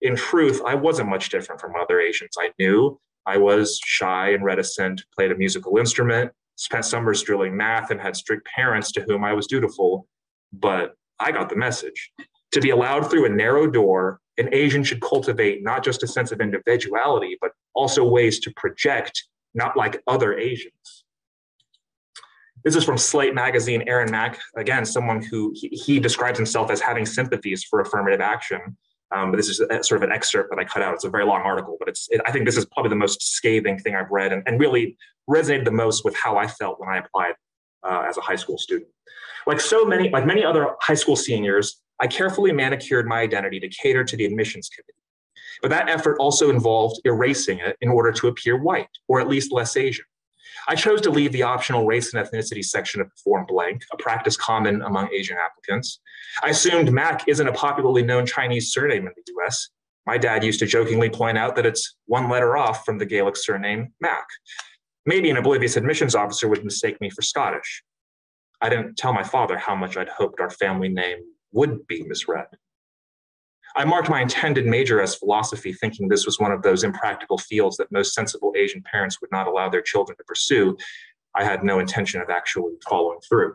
[0.00, 3.00] In truth, I wasn't much different from other Asians I knew.
[3.26, 8.16] I was shy and reticent, played a musical instrument, spent summers drilling math, and had
[8.16, 10.06] strict parents to whom I was dutiful.
[10.52, 12.12] But I got the message.
[12.52, 16.32] To be allowed through a narrow door, an Asian should cultivate not just a sense
[16.32, 20.97] of individuality, but also ways to project, not like other Asians.
[22.68, 23.82] This is from Slate magazine.
[23.86, 28.76] Aaron Mak, again, someone who he, he describes himself as having sympathies for affirmative action.
[29.10, 30.92] Um, but this is a, sort of an excerpt that I cut out.
[30.92, 33.22] It's a very long article, but it's it, I think this is probably the most
[33.22, 34.98] scathing thing I've read and, and really
[35.30, 37.36] resonated the most with how I felt when I applied
[37.84, 38.90] uh, as a high school student.
[39.46, 43.68] Like so many, like many other high school seniors, I carefully manicured my identity to
[43.70, 44.92] cater to the admissions committee.
[45.62, 49.52] But that effort also involved erasing it in order to appear white, or at least
[49.52, 50.04] less Asian.
[50.70, 53.96] I chose to leave the optional race and ethnicity section of the form blank, a
[53.96, 56.00] practice common among Asian applicants.
[56.42, 59.70] I assumed Mak isn't a popularly known Chinese surname in the US.
[60.04, 63.36] My dad used to jokingly point out that it's one letter off from the Gaelic
[63.36, 64.26] surname Mac.
[65.06, 67.82] Maybe an oblivious admissions officer would mistake me for Scottish.
[68.60, 71.18] I didn't tell my father how much I'd hoped our family name
[71.52, 72.46] would be misread.
[73.78, 77.76] I marked my intended major as philosophy, thinking this was one of those impractical fields
[77.76, 80.76] that most sensible Asian parents would not allow their children to pursue.
[81.36, 83.54] I had no intention of actually following through.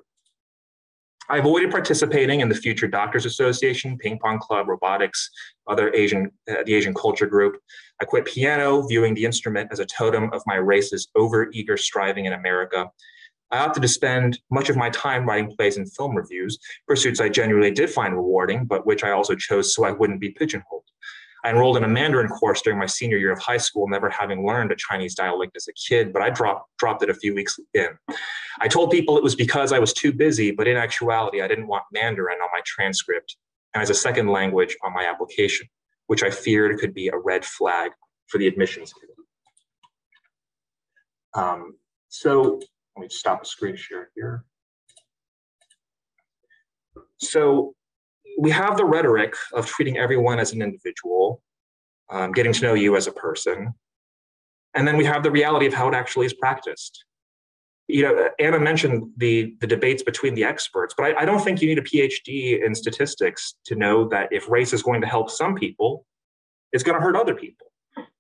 [1.30, 5.30] I avoided participating in the Future Doctors Association, Ping Pong Club, robotics,
[5.68, 7.58] other Asian, uh, the Asian culture group.
[8.02, 12.34] I quit piano, viewing the instrument as a totem of my race's over-eager striving in
[12.34, 12.90] America.
[13.52, 17.30] I opted to spend much of my time writing plays and film reviews, pursuits I
[17.30, 20.84] genuinely did find rewarding, but which I also chose so I wouldn't be pigeonholed.
[21.44, 24.48] I enrolled in a Mandarin course during my senior year of high school, never having
[24.48, 27.60] learned a Chinese dialect as a kid, but I dropped, dropped it a few weeks
[27.74, 27.90] in.
[28.62, 31.68] I told people it was because I was too busy, but in actuality, I didn't
[31.68, 33.36] want Mandarin on my transcript
[33.74, 35.68] and as a second language on my application,
[36.08, 37.92] which I feared could be a red flag
[38.28, 39.14] for the admissions committee.
[41.36, 41.76] Um,
[42.08, 42.62] so
[42.96, 44.46] let me stop the screen share here.
[47.20, 47.74] So
[48.40, 51.42] we have the rhetoric of treating everyone as an individual,
[52.10, 53.74] um, getting to know you as a person.
[54.74, 57.06] And then we have the reality of how it actually is practiced.
[57.88, 61.62] You know, Anna mentioned the, the debates between the experts, but I, I don't think
[61.62, 65.30] you need a PhD in statistics to know that if race is going to help
[65.30, 66.06] some people,
[66.72, 67.68] it's going to hurt other people,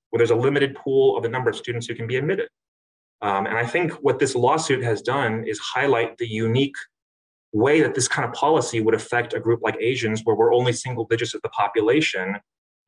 [0.09, 2.49] where there's a limited pool of the number of students who can be admitted.
[3.23, 6.75] Um, and I think what this lawsuit has done is highlight the unique
[7.53, 10.73] way that this kind of policy would affect a group like Asians, where we're only
[10.73, 12.35] single digits of the population.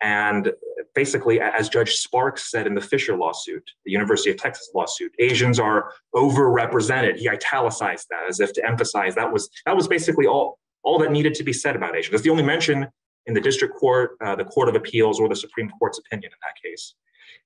[0.02, 0.52] And
[0.94, 5.58] basically, as Judge Sparks said in the Fisher lawsuit, the University of Texas lawsuit, Asians
[5.58, 7.16] are overrepresented.
[7.16, 11.12] He italicized that as if to emphasize that was that was basically all all that
[11.12, 12.12] needed to be said about Asians.
[12.12, 12.88] That's the only mention
[13.26, 16.38] in the district court, uh, the Court of Appeals, or the Supreme Court's opinion in
[16.44, 16.94] that case.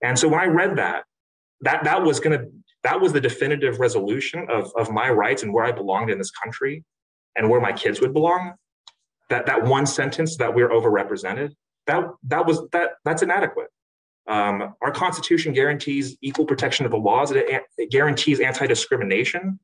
[0.01, 1.05] And so when I read that,
[1.61, 2.45] that that was going to
[2.83, 6.31] that was the definitive resolution of, of my rights and where I belonged in this
[6.31, 6.83] country
[7.35, 8.53] and where my kids would belong,
[9.29, 11.53] that that one sentence that we're overrepresented,
[11.87, 13.67] that that was that that's inadequate.
[14.27, 17.31] Um, our Constitution guarantees equal protection of the laws.
[17.31, 19.59] It, it guarantees anti-discrimination.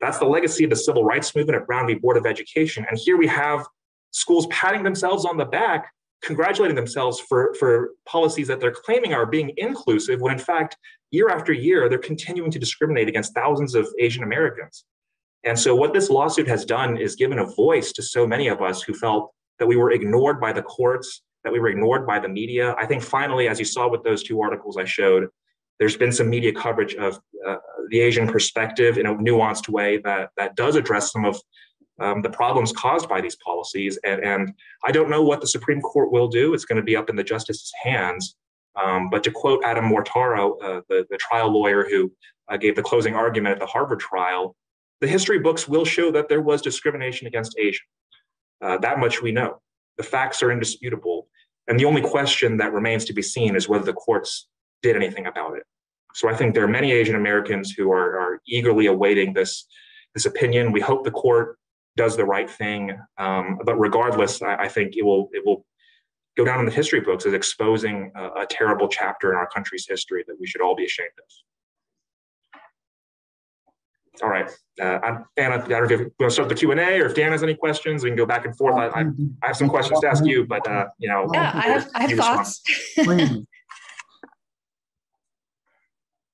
[0.00, 1.94] That's the legacy of the civil rights movement at Brown v.
[1.94, 2.84] Board of Education.
[2.88, 3.66] And here we have
[4.10, 5.92] schools patting themselves on the back,
[6.22, 10.76] congratulating themselves for, for policies that they're claiming are being inclusive, when in fact,
[11.10, 14.84] year after year, they're continuing to discriminate against thousands of Asian Americans.
[15.44, 18.60] And so, what this lawsuit has done is given a voice to so many of
[18.60, 22.18] us who felt that we were ignored by the courts, that we were ignored by
[22.18, 22.74] the media.
[22.78, 25.28] I think finally, as you saw with those two articles I showed,
[25.78, 27.56] there's been some media coverage of uh,
[27.88, 31.40] the Asian perspective in a nuanced way that, that does address some of
[32.00, 33.98] um, the problems caused by these policies.
[34.04, 34.52] And, and
[34.84, 36.52] I don't know what the Supreme Court will do.
[36.54, 38.36] It's going to be up in the justice's hands.
[38.76, 42.12] Um, but to quote Adam Mortara, uh, the, the trial lawyer who
[42.48, 44.54] uh, gave the closing argument at the Harvard trial,
[45.00, 47.88] the history books will show that there was discrimination against Asians.
[48.62, 49.60] Uh, that much we know.
[49.96, 51.28] The facts are indisputable.
[51.68, 54.48] And the only question that remains to be seen is whether the courts
[54.82, 55.62] did anything about it.
[56.14, 59.66] So I think there are many Asian Americans who are, are eagerly awaiting this,
[60.14, 60.72] this opinion.
[60.72, 61.56] We hope the court
[61.96, 62.98] does the right thing.
[63.18, 65.64] Um, but regardless, I, I, think it will, it will
[66.36, 69.86] go down in the history books as exposing a, a terrible chapter in our country's
[69.88, 71.24] history that we should all be ashamed of.
[74.22, 74.98] All right, uh,
[75.38, 77.14] Anna, I don't know if you want to start the Q and A, or if
[77.14, 78.74] Dan has any questions, we can go back and forth.
[78.74, 79.04] I, I,
[79.42, 82.02] I have some questions to ask you, but uh, you know, yeah, I have, I
[82.02, 82.62] have thoughts.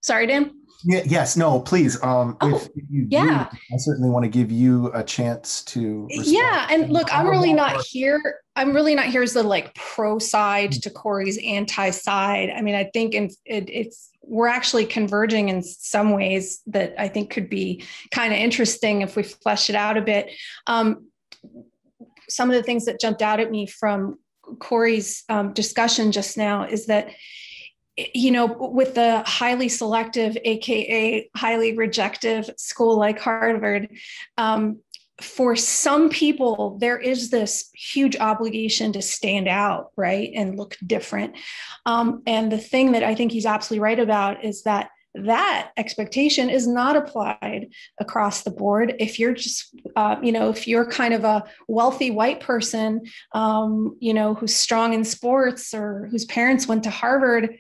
[0.03, 0.51] Sorry, Dan.
[0.85, 2.03] Yeah, yes, no, please.
[2.03, 3.49] Um, oh, if you yeah.
[3.51, 6.07] Do, I certainly want to give you a chance to.
[6.07, 6.27] Respond.
[6.27, 8.41] Yeah, and look, I'm really not here.
[8.55, 12.51] I'm really not here as the like pro side to Cory's anti side.
[12.51, 17.09] I mean, I think in, it, it's we're actually converging in some ways that I
[17.09, 20.31] think could be kind of interesting if we flesh it out a bit.
[20.67, 21.07] Um,
[22.29, 24.19] some of the things that jumped out at me from
[24.59, 27.09] Cory's um, discussion just now is that
[27.97, 33.89] you know, with the highly selective, AKA highly rejective school like Harvard,
[34.37, 34.81] um,
[35.21, 41.37] for some people, there is this huge obligation to stand out, right, and look different.
[41.87, 46.51] Um, and the thing that I think he's absolutely right about is that that expectation
[46.51, 47.69] is not applied
[47.99, 52.11] across the board if you're just uh, you know if you're kind of a wealthy
[52.11, 53.01] white person
[53.33, 57.57] um, you know who's strong in sports or whose parents went to harvard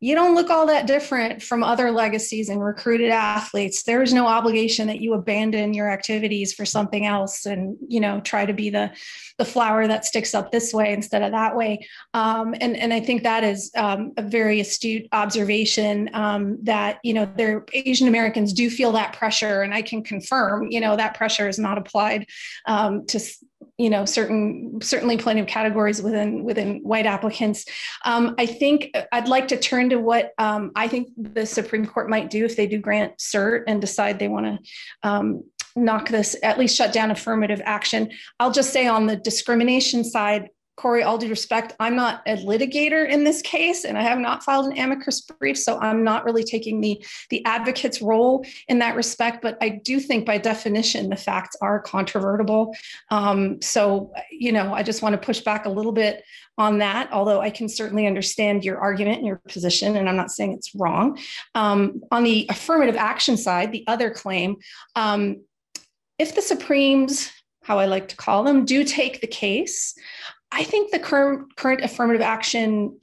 [0.00, 3.82] you don't look all that different from other legacies and recruited athletes.
[3.82, 8.20] There is no obligation that you abandon your activities for something else and you know
[8.20, 8.90] try to be the
[9.38, 11.86] the flower that sticks up this way instead of that way.
[12.14, 17.14] Um, and and i think that is um, a very astute observation um, that you
[17.14, 21.14] know there asian americans do feel that pressure and i can confirm you know that
[21.14, 22.26] pressure is not applied
[22.66, 23.20] um, to
[23.80, 27.64] you know certain certainly plenty of categories within within white applicants.
[28.04, 32.08] Um, i think i'd like to turn to what um, i think the supreme court
[32.08, 35.44] might do if they do grant cert and decide they want to um,
[35.76, 38.10] knock this at least shut down affirmative action.
[38.38, 43.06] I'll just say on the discrimination side Cory, all due respect, I'm not a litigator
[43.06, 46.42] in this case, and I have not filed an amicus brief, so I'm not really
[46.42, 49.42] taking the the advocate's role in that respect.
[49.42, 52.74] But I do think, by definition, the facts are controvertible.
[53.10, 56.24] Um, so, you know, I just want to push back a little bit
[56.56, 57.12] on that.
[57.12, 60.74] Although I can certainly understand your argument and your position, and I'm not saying it's
[60.74, 61.18] wrong.
[61.54, 64.56] Um, on the affirmative action side, the other claim,
[64.96, 65.42] um,
[66.18, 67.30] if the Supremes
[67.62, 69.94] how I like to call them, do take the case.
[70.52, 72.98] I think the current current affirmative action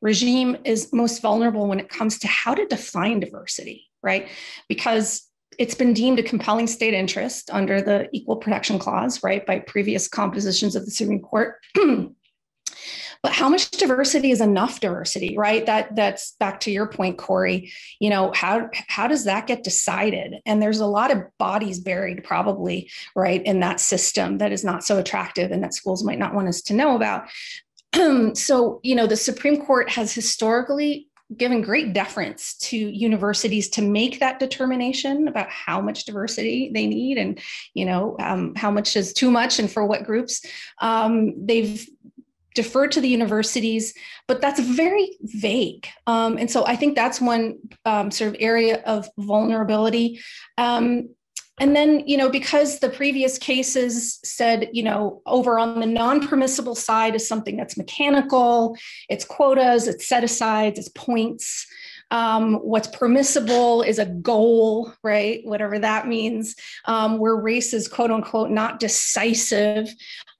[0.00, 4.28] regime is most vulnerable when it comes to how to define diversity, right?
[4.68, 5.28] Because
[5.58, 10.08] it's been deemed a compelling state interest under the Equal Protection Clause, right, by previous
[10.08, 11.56] compositions of the Supreme Court.
[13.22, 15.64] but how much diversity is enough diversity right?
[15.66, 17.72] That that's back to your point cory.
[18.00, 20.36] You know how how does that get decided?
[20.44, 24.84] And there's a lot of bodies buried probably right in that system that is not
[24.84, 27.28] so attractive and that schools might not want us to know about.
[28.34, 34.20] So you know the supreme court has historically given great deference to universities to make
[34.20, 37.40] that determination about how much diversity they need and
[37.74, 40.44] you know um, how much is too much and for what groups.
[40.80, 41.86] Um, they've
[42.54, 43.94] defer to the universities,
[44.28, 45.86] but that's very vague.
[46.06, 50.20] Um, and so I think that's one um, sort of area of vulnerability.
[50.58, 51.10] Um,
[51.60, 56.26] and then, you know, because the previous cases said, you know, over on the non
[56.26, 58.76] permissible side is something that's mechanical,
[59.08, 61.66] it's quotas, it's set asides, it's points.
[62.10, 65.40] Um, what's permissible is a goal, right?
[65.44, 69.88] Whatever that means, um, where race is quote unquote not decisive.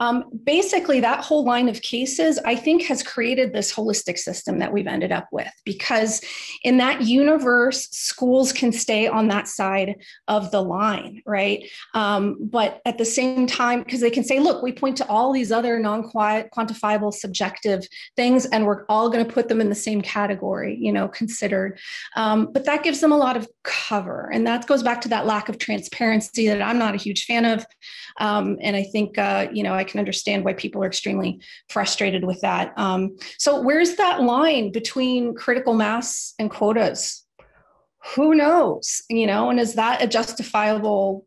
[0.02, 4.72] Um, basically, that whole line of cases, I think, has created this holistic system that
[4.72, 6.20] we've ended up with because
[6.64, 9.94] in that universe, schools can stay on that side
[10.26, 11.70] of the line, right?
[11.94, 15.32] Um, but at the same time, because they can say, look, we point to all
[15.32, 17.86] these other non quantifiable subjective
[18.16, 21.78] things, and we're all going to put them in the same category, you know, considered.
[22.16, 24.30] Um, but that gives them a lot of cover.
[24.32, 27.44] And that goes back to that lack of transparency that I'm not a huge fan
[27.44, 27.64] of.
[28.18, 32.24] Um, and I think, uh, you know, I can understand why people are extremely frustrated
[32.24, 32.72] with that.
[32.76, 37.24] Um, so, where's that line between critical mass and quotas?
[38.14, 39.02] Who knows?
[39.08, 41.26] You know, and is that a justifiable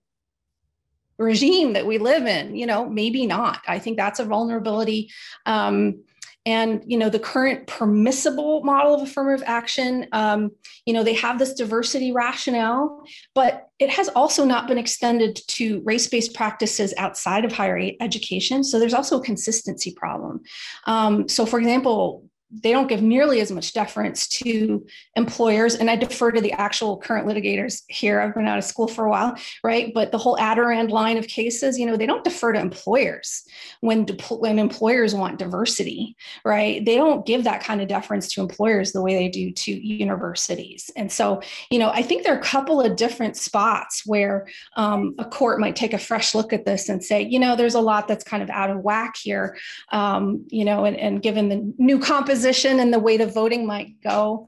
[1.18, 2.56] regime that we live in?
[2.56, 3.62] You know, maybe not.
[3.68, 5.10] I think that's a vulnerability.
[5.46, 6.04] Um,
[6.46, 10.52] and you know the current permissible model of affirmative action um,
[10.86, 15.82] you know they have this diversity rationale but it has also not been extended to
[15.84, 18.64] race-based practices outside of higher education.
[18.64, 20.41] So there's also a consistency problem.
[20.86, 22.30] Um, so for example
[22.62, 24.86] they don't give nearly as much deference to
[25.16, 25.76] employers.
[25.76, 28.20] And I defer to the actual current litigators here.
[28.22, 29.93] I've been out of school for a while, right?
[29.93, 33.43] But the whole Adarand line of cases, you know, they don't defer to employers
[33.82, 36.84] when, when employers want diversity, right?
[36.86, 40.89] They don't give that kind of deference to employers the way they do to universities.
[40.95, 44.47] And so, you know, I think there are a couple of different spots where
[44.78, 47.76] um, a court might take a fresh look at this and say, you know, there's
[47.76, 49.58] a lot that's kind of out of whack here,
[49.91, 53.66] um, you know, and, and given the new composition position and the way the voting
[53.66, 54.48] might go,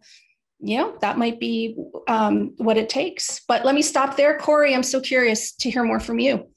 [0.60, 1.76] you know, that might be
[2.08, 3.42] um, what it takes.
[3.48, 4.38] But let me stop there.
[4.38, 6.48] Cory, I'm so curious to hear more from you.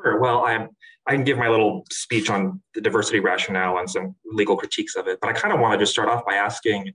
[0.00, 0.20] Sure.
[0.20, 0.68] Well, I'm,
[1.08, 5.08] I can give my little speech on the diversity rationale and some legal critiques of
[5.08, 6.92] it, but I kind of want to just start off by asking,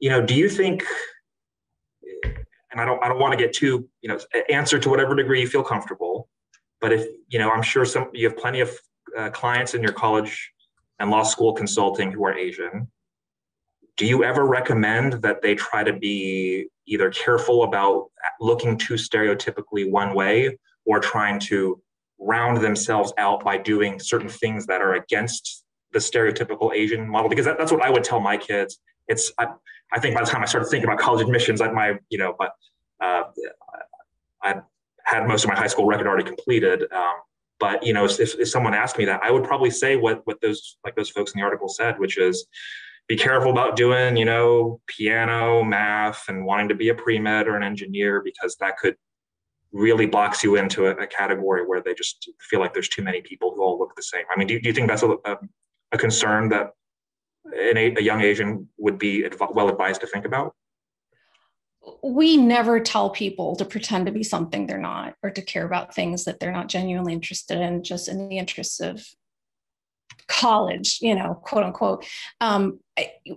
[0.00, 0.84] you know, do you think,
[2.72, 4.18] and I don't, I don't want to get too, you know,
[4.50, 6.28] answer to whatever degree you feel comfortable,
[6.80, 8.76] but if, you know, I'm sure some, you have plenty of
[9.16, 10.50] uh, clients in your college
[10.98, 12.88] and law school consulting who are Asian,
[13.96, 19.90] do you ever recommend that they try to be either careful about looking too stereotypically
[19.90, 21.80] one way or trying to
[22.18, 27.28] round themselves out by doing certain things that are against the stereotypical Asian model?
[27.28, 28.78] Because that, that's what I would tell my kids.
[29.08, 29.46] It's I,
[29.92, 32.34] I think by the time I started thinking about college admissions, I my you know,
[32.38, 32.52] but
[33.00, 33.24] uh,
[34.42, 34.56] I
[35.04, 36.84] had most of my high school record already completed.
[36.92, 37.14] Um,
[37.64, 40.38] but you know, if, if someone asked me that, I would probably say what what
[40.42, 42.46] those like those folks in the article said, which is,
[43.08, 47.48] be careful about doing, you know, piano, math, and wanting to be a pre med
[47.48, 48.96] or an engineer because that could
[49.72, 53.22] really box you into a, a, category where they just feel like there's too many
[53.22, 54.24] people who all look the same.
[54.30, 55.36] I mean, do, do you think that's a, a,
[55.92, 56.72] a concern that
[57.46, 60.54] an, a young Asian would be well advised to think about?
[62.02, 65.94] We never tell people to pretend to be something they're not or to care about
[65.94, 69.06] things that they're not genuinely interested in, just in the interests of
[70.26, 72.06] college, you know, quote unquote.
[72.40, 72.80] Um,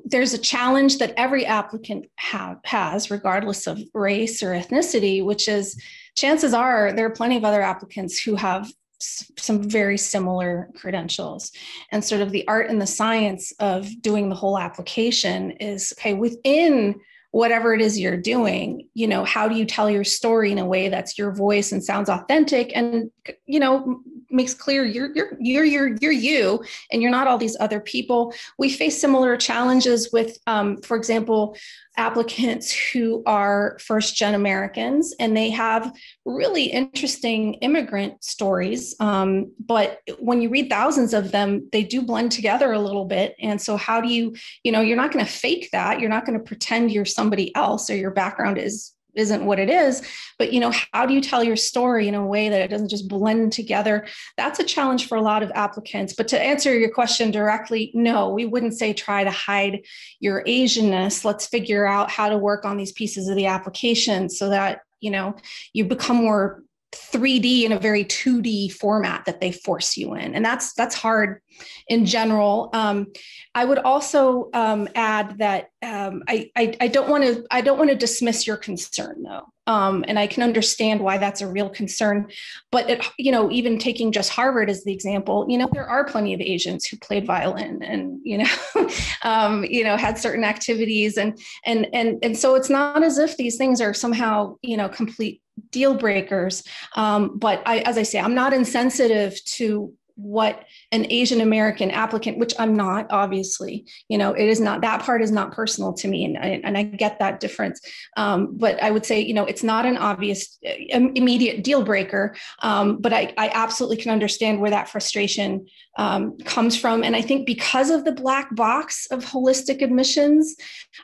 [0.06, 5.82] there's a challenge that every applicant have, has, regardless of race or ethnicity, which is
[6.16, 11.52] chances are there are plenty of other applicants who have some very similar credentials
[11.92, 16.16] and sort of the art and the science of doing the whole application is okay
[16.16, 17.00] within
[17.32, 20.66] whatever it is you're doing you know how do you tell your story in a
[20.66, 23.12] way that's your voice and sounds authentic and
[23.46, 27.58] you know makes clear you're you're you're you're, you're you and you're not all these
[27.60, 31.56] other people we face similar challenges with um, for example
[31.98, 35.92] applicants who are first gen Americans and they have
[36.26, 38.96] really interesting immigrant stories.
[39.00, 43.36] Um, but when you read thousands of them, they do blend together a little bit.
[43.42, 46.00] And so, how do you, you know, you're not going to fake that.
[46.00, 49.70] You're not going to pretend you're somebody else or your background is isn't what it
[49.70, 50.02] is
[50.38, 52.90] but you know how do you tell your story in a way that it doesn't
[52.90, 54.06] just blend together
[54.38, 58.30] that's a challenge for a lot of applicants but to answer your question directly no
[58.30, 59.82] we wouldn't say try to hide
[60.20, 64.50] your asianness let's figure out how to work on these pieces of the application so
[64.50, 65.36] that you know
[65.74, 66.64] you become more
[66.94, 71.42] 3D in a very 2D format that they force you in, and that's that's hard
[71.88, 72.70] in general.
[72.74, 73.08] Um,
[73.54, 77.78] I would also um, add that um, I, I, I don't want to I don't
[77.78, 81.70] want to dismiss your concern though, um, and I can understand why that's a real
[81.70, 82.32] concern.
[82.72, 86.04] But it, you know, even taking just Harvard as the example, you know, there are
[86.04, 88.50] plenty of Asians who played violin and you know,
[89.24, 93.38] um, you know, had certain activities, and and and and so it's not as if
[93.38, 96.64] these things are somehow you know complete deal breakers.
[96.96, 102.40] Um, but I, as I say, I'm not insensitive to what an Asian American applicant,
[102.40, 106.08] which I'm not, obviously, you know, it is not that part is not personal to
[106.08, 107.80] me, and I, and I get that difference.
[108.18, 112.36] Um, but I would say, you know, it's not an obvious, uh, immediate deal breaker.
[112.64, 117.22] Um, but I, I absolutely can understand where that frustration um, comes from, and I
[117.22, 120.56] think because of the black box of holistic admissions,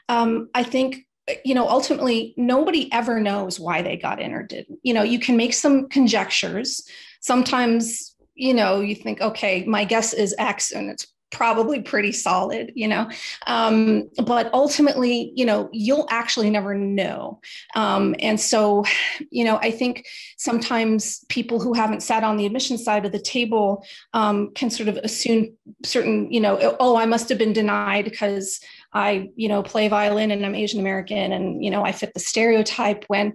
[0.09, 1.05] um, I think
[1.45, 5.17] you know ultimately nobody ever knows why they got in or didn't you know you
[5.17, 6.85] can make some conjectures
[7.21, 12.71] sometimes you know you think okay my guess is x and it's probably pretty solid
[12.75, 13.09] you know?
[13.47, 17.39] Um, but ultimately you know you'll actually never know.
[17.75, 18.85] Um, and so
[19.31, 20.05] you know i think
[20.37, 24.89] sometimes people who haven't sat on the admission side of the table um, can sort
[24.89, 28.59] of assume certain you know oh i must have been denied because
[28.93, 32.19] I, you know, play violin and I'm Asian American and, you know, I fit the
[32.19, 33.33] stereotype when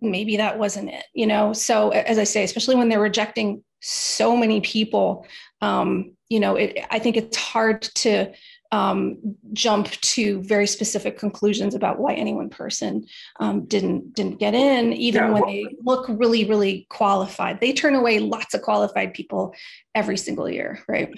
[0.00, 1.52] maybe that wasn't it, you know?
[1.52, 5.26] So as I say, especially when they're rejecting so many people,
[5.60, 8.32] um, you know, it, I think it's hard to
[8.72, 9.18] um,
[9.52, 13.06] jump to very specific conclusions about why any one person
[13.38, 17.60] um, didn't didn't get in, even yeah, well, when they look really really qualified.
[17.60, 19.54] They turn away lots of qualified people
[19.94, 21.10] every single year, right?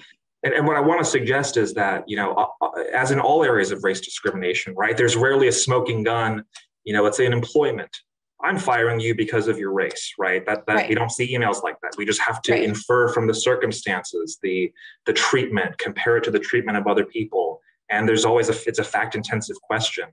[0.42, 3.18] And, and what I want to suggest is that, you know, uh, uh, as in
[3.18, 6.44] all areas of race discrimination, right, there's rarely a smoking gun,
[6.84, 7.96] you know, let's say in employment.
[8.43, 10.45] I'm firing you because of your race, right?
[10.47, 10.89] That that right.
[10.89, 11.93] we don't see emails like that.
[11.97, 12.62] We just have to right.
[12.62, 14.72] infer from the circumstances, the
[15.07, 17.61] the treatment, compare it to the treatment of other people,
[17.91, 20.07] and there's always a it's a fact intensive question.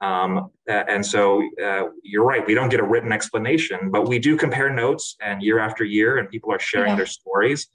[0.00, 2.44] Um, and so uh, you're right.
[2.44, 6.18] We don't get a written explanation, but we do compare notes, and year after year,
[6.18, 6.96] and people are sharing yeah.
[6.96, 7.68] their stories.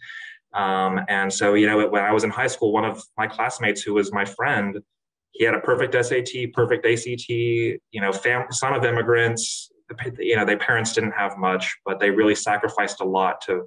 [0.53, 3.81] Um, and so, you know, when I was in high school, one of my classmates
[3.81, 4.79] who was my friend,
[5.31, 9.69] he had a perfect SAT, perfect ACT, you know, fam- son of immigrants,
[10.19, 13.65] you know, their parents didn't have much, but they really sacrificed a lot to,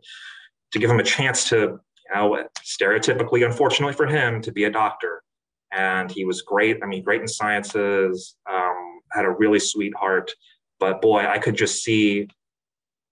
[0.72, 4.70] to give him a chance to, you know, stereotypically, unfortunately for him, to be a
[4.70, 5.22] doctor.
[5.72, 6.78] And he was great.
[6.82, 10.32] I mean, great in sciences, um, had a really sweet heart.
[10.78, 12.28] But boy, I could just see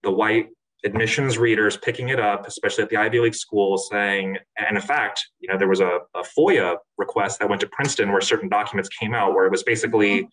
[0.03, 0.49] the white
[0.85, 5.27] admissions readers picking it up, especially at the Ivy League schools, saying, and in fact,
[5.39, 8.89] you know, there was a, a FOIA request that went to Princeton where certain documents
[8.89, 10.27] came out where it was basically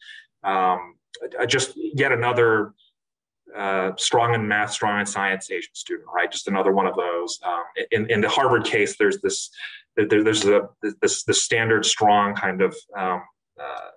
[0.44, 0.94] um,
[1.46, 2.72] just yet another
[3.56, 6.30] uh, strong in math, strong in science Asian student, right?
[6.30, 7.38] Just another one of those.
[7.44, 9.50] Um, in, in the Harvard case, there's this,
[9.96, 10.68] there, there's a,
[11.00, 13.22] this, this standard strong kind of um,
[13.60, 13.90] uh,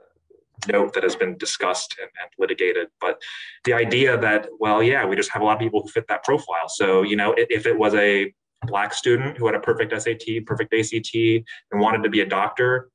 [0.68, 2.88] note that has been discussed and, and, litigated.
[3.02, 3.22] But
[3.66, 6.24] the idea that, well, yeah, we just have a lot of people who fit that
[6.24, 6.70] profile.
[6.70, 10.46] So, you know, if, if it was a black student who had a perfect SAT,
[10.46, 12.90] perfect ACT, and wanted to be a doctor,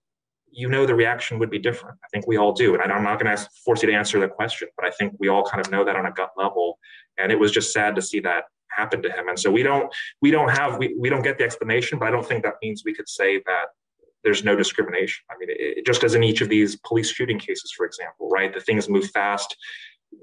[0.55, 1.99] you know the reaction would be different.
[2.05, 2.75] I think we all do.
[2.75, 5.29] And I'm not going to force you to answer the question, but I think we
[5.29, 6.79] all kind of know that on a gut level.
[7.19, 9.29] And it was just sad to see that happen to him.
[9.29, 12.11] And so we don't we don't have we, we don't get the explanation, but I
[12.11, 13.67] don't think that means we could say that
[14.23, 15.23] there's no discrimination.
[15.31, 18.53] I mean, it, just as in each of these police shooting cases, for example, right?
[18.53, 19.55] The things move fast.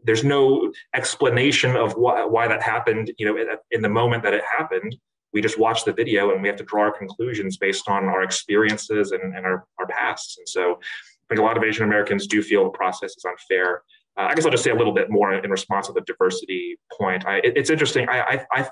[0.04, 3.12] There's no explanation of why that happened.
[3.18, 4.96] You know, in the moment that it happened,
[5.34, 8.24] we just watch the video and we have to draw our conclusions based on our
[8.24, 10.38] experiences and, and our, our pasts.
[10.38, 13.84] And so I think a lot of Asian Americans do feel the process is unfair.
[14.18, 16.78] Uh, I guess I'll just say a little bit more in response to the diversity
[16.98, 17.26] point.
[17.26, 18.10] I, it, it's interesting.
[18.10, 18.70] I, I,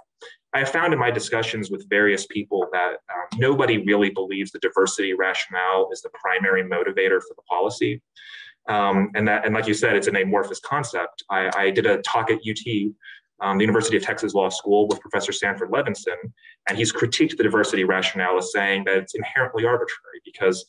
[0.54, 5.14] I, found in my discussions with various people that um, nobody really believes the diversity
[5.14, 8.02] rationale is the primary motivator for the policy.
[8.68, 11.24] Um, and that, and like you said, it's an amorphous concept.
[11.30, 12.92] I, I did a talk at UT
[13.42, 16.18] um, the University of Texas Law School with Professor Sanford Levinson,
[16.68, 20.66] and he's critiqued the diversity rationale as saying that it's inherently arbitrary because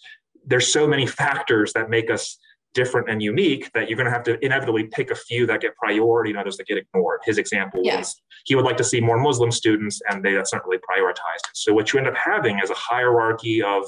[0.47, 2.39] there's so many factors that make us
[2.73, 5.75] different and unique that you're going to have to inevitably pick a few that get
[5.77, 7.21] priority and others that get ignored.
[7.25, 7.99] His example yeah.
[7.99, 11.51] was he would like to see more Muslim students, and they, that's not really prioritized.
[11.55, 13.85] So what you end up having is a hierarchy of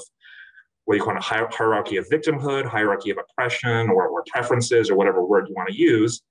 [0.85, 5.25] what you call a hierarchy of victimhood, hierarchy of oppression, or, or preferences, or whatever
[5.25, 6.21] word you want to use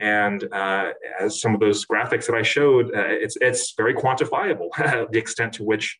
[0.00, 4.68] and uh, as some of those graphics that I showed, uh, it's, it's very quantifiable,
[5.12, 5.98] the extent to which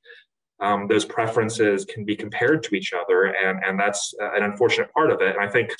[0.58, 3.24] um, those preferences can be compared to each other.
[3.24, 5.36] And, and that's uh, an unfortunate part of it.
[5.36, 5.70] And I think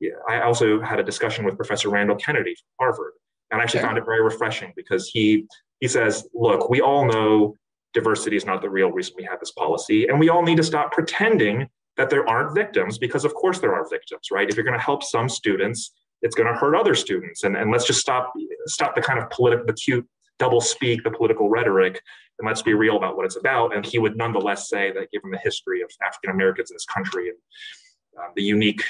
[0.00, 3.12] yeah, I also had a discussion with Professor Randall Kennedy from Harvard.
[3.50, 5.46] And I actually found it very refreshing because he,
[5.80, 7.54] he says, look, we all know
[7.94, 10.08] diversity is not the real reason we have this policy.
[10.08, 13.74] And we all need to stop pretending that there aren't victims because of course there
[13.74, 14.48] are victims, right?
[14.48, 15.92] If you're going to help some students,
[16.22, 17.44] it's going to hurt other students.
[17.44, 18.32] And, and let's just stop
[18.66, 20.06] stop the kind of political, the cute
[20.38, 22.00] double speak, the political rhetoric,
[22.38, 23.74] and let's be real about what it's about.
[23.74, 27.28] And he would nonetheless say that given the history of African Americans in this country
[27.30, 27.38] and
[28.18, 28.82] uh, the unique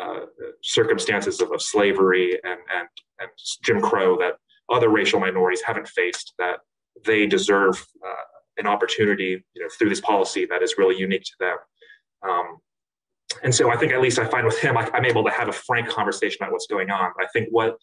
[0.00, 0.20] uh,
[0.62, 2.88] circumstances of, of slavery and, and,
[3.18, 3.30] and
[3.64, 4.34] Jim Crow that
[4.70, 6.60] other racial minorities haven't faced, that
[7.04, 8.22] they deserve uh,
[8.58, 11.56] an opportunity you know, through this policy that is really unique to them.
[12.28, 12.58] Um,
[13.42, 15.48] and so I think at least I find with him, I, am able to have
[15.48, 17.12] a frank conversation about what's going on.
[17.16, 17.76] But I think what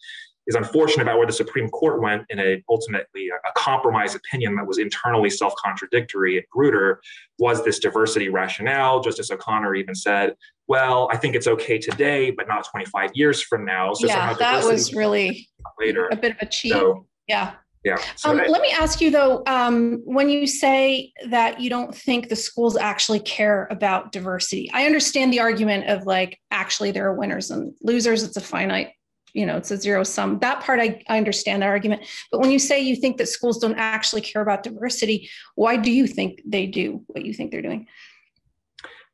[0.46, 4.54] is unfortunate about where the Supreme Court went in a ultimately a, a compromise opinion
[4.56, 6.96] that was internally self-contradictory at Grutter
[7.38, 9.00] was this diversity rationale.
[9.00, 10.34] Justice O'Connor even said,
[10.68, 14.64] "Well, I think it's okay today, but not 25 years from now." So yeah, that
[14.64, 15.48] was really
[15.80, 16.72] later a bit of a cheat.
[16.72, 17.54] So, yeah.
[17.86, 18.02] Yeah.
[18.16, 21.94] So um, I, let me ask you though, um, when you say that you don't
[21.94, 27.06] think the schools actually care about diversity, I understand the argument of like, actually, there
[27.06, 28.24] are winners and losers.
[28.24, 28.88] It's a finite,
[29.34, 30.40] you know, it's a zero sum.
[30.40, 32.02] That part, I, I understand that argument.
[32.32, 35.92] But when you say you think that schools don't actually care about diversity, why do
[35.92, 37.86] you think they do what you think they're doing?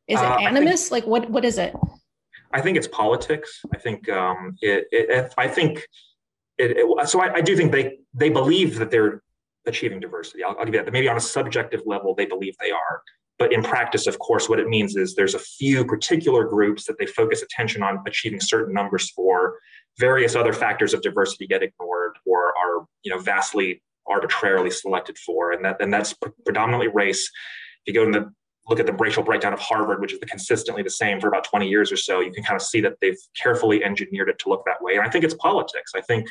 [0.08, 0.88] Is it uh, animus?
[0.88, 1.74] Think, like, what what is it?
[2.54, 3.60] I think it's politics.
[3.74, 5.86] I think um, it, it I think
[6.58, 9.22] it, it, so I, I, do think they they believe that they're
[9.66, 10.44] achieving diversity.
[10.44, 10.92] I'll, I'll give you that.
[10.92, 13.02] maybe on a subjective level, they believe they are.
[13.38, 16.98] But in practice, of course, what it means is there's a few particular groups that
[16.98, 19.58] they focus attention on achieving certain numbers for.
[19.98, 25.52] Various other factors of diversity get ignored or are you know vastly arbitrarily selected for,
[25.52, 27.30] and that and that's predominantly race.
[27.84, 28.32] If you go in the
[28.68, 31.44] look at the racial breakdown of Harvard, which is the consistently the same for about
[31.44, 34.48] 20 years or so, you can kind of see that they've carefully engineered it to
[34.48, 34.94] look that way.
[34.94, 35.92] And I think it's politics.
[35.96, 36.28] I think,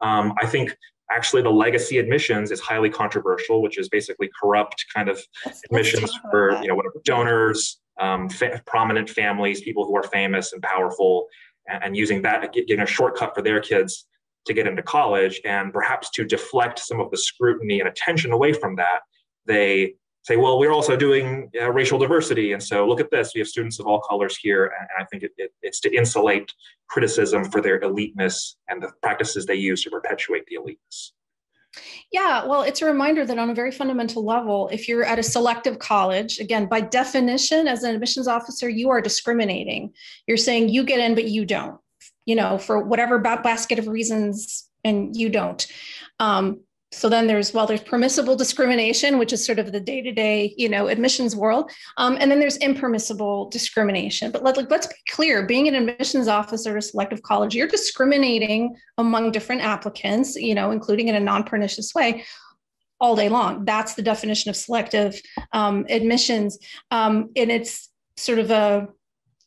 [0.00, 0.76] um, I think
[1.10, 6.02] actually the legacy admissions is highly controversial, which is basically corrupt kind of let's, admissions
[6.02, 10.62] let's for you know whatever donors, um, fa- prominent families, people who are famous and
[10.62, 11.26] powerful,
[11.68, 14.06] and, and using that getting a shortcut for their kids
[14.46, 18.52] to get into college, and perhaps to deflect some of the scrutiny and attention away
[18.52, 19.00] from that,
[19.46, 19.94] they
[20.24, 22.52] say, well, we're also doing uh, racial diversity.
[22.52, 24.72] And so look at this, we have students of all colors here.
[24.78, 26.52] And, I think it, it, it's to insulate
[26.88, 31.12] criticism for their eliteness and the practices they use to perpetuate the eliteness.
[32.12, 35.24] Yeah, well, it's a reminder that on a very fundamental level, if you're at a
[35.24, 39.92] selective college, again, by definition, as an admissions officer, you are discriminating.
[40.26, 41.80] You're saying you get in, but you don't,
[42.26, 45.66] you know, for whatever basket of reasons, and you don't.
[46.20, 46.60] Um,
[46.94, 50.88] so then there's well there's permissible discrimination which is sort of the day-to-day you know
[50.88, 51.70] admissions world.
[51.96, 54.30] Um, and then there's impermissible discrimination.
[54.30, 58.74] But let, let's be clear being an admissions officer at a selective college you're discriminating
[58.98, 62.24] among different applicants you know including in a non-pernicious way
[63.00, 63.64] all day long.
[63.64, 65.20] That's the definition of selective
[65.52, 66.58] um, admissions.
[66.90, 68.88] Um, and it's sort of a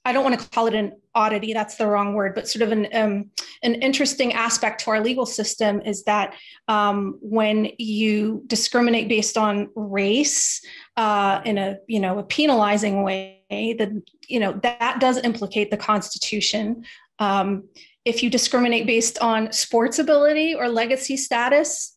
[0.07, 2.71] I don't want to call it an oddity, that's the wrong word, but sort of
[2.71, 3.29] an, um,
[3.61, 6.33] an interesting aspect to our legal system is that
[6.69, 10.61] um, when you discriminate based on race
[10.95, 15.77] uh, in a, you know, a penalizing way, then, you know, that does implicate the
[15.77, 16.85] Constitution.
[17.19, 17.67] Um,
[18.05, 21.96] if you discriminate based on sports ability or legacy status,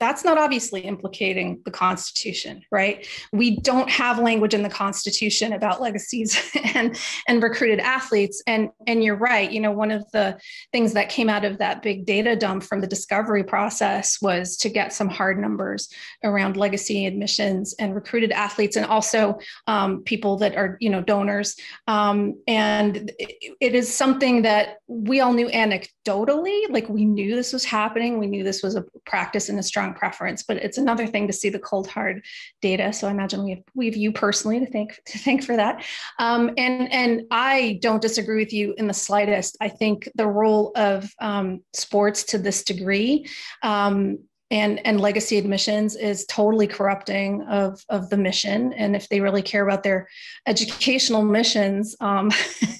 [0.00, 3.06] that's not obviously implicating the Constitution, right?
[3.32, 8.42] We don't have language in the Constitution about legacies and, and recruited athletes.
[8.46, 10.38] And, and you're right, you know, one of the
[10.72, 14.68] things that came out of that big data dump from the discovery process was to
[14.68, 15.88] get some hard numbers
[16.24, 19.38] around legacy admissions and recruited athletes and also
[19.68, 21.56] um, people that are, you know, donors.
[21.86, 27.52] Um, and it, it is something that we all knew anecdotally, like we knew this
[27.52, 28.18] was happening.
[28.18, 31.32] We knew this was a practice in a strong preference, but it's another thing to
[31.32, 32.24] see the cold hard
[32.60, 32.92] data.
[32.92, 35.84] So I imagine we have, we have you personally to thank to thank for that.
[36.18, 39.56] Um, and and I don't disagree with you in the slightest.
[39.60, 43.28] I think the role of um, sports to this degree
[43.62, 44.18] um,
[44.54, 48.72] and and legacy admissions is totally corrupting of of the mission.
[48.74, 50.08] And if they really care about their
[50.46, 52.30] educational missions um,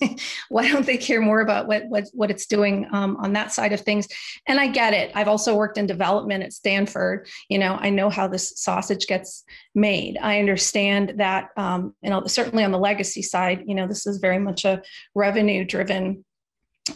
[0.51, 3.72] why don't they care more about what what, what it's doing um, on that side
[3.72, 4.07] of things?
[4.47, 5.11] And i get it.
[5.16, 7.27] I've also worked in development at stanford.
[7.49, 9.43] You know i know how this sausage gets
[9.75, 10.16] made.
[10.22, 14.39] I understand that um, know certainly on the legacy side you know this is very
[14.39, 14.81] much a
[15.16, 16.25] revenue driven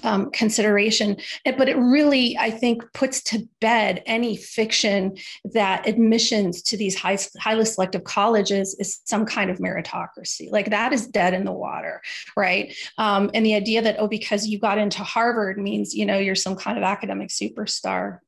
[0.02, 1.16] um, consideration.
[1.44, 5.16] But it really, I think, puts to bed any fiction
[5.52, 10.50] that admissions to these high, highly selective colleges is some kind of meritocracy.
[10.50, 12.02] Like that is dead in the water,
[12.36, 12.74] right?
[12.98, 16.34] Um, and the idea that, oh, because you got into Harvard means, you know, you're
[16.34, 18.18] some kind of academic superstar.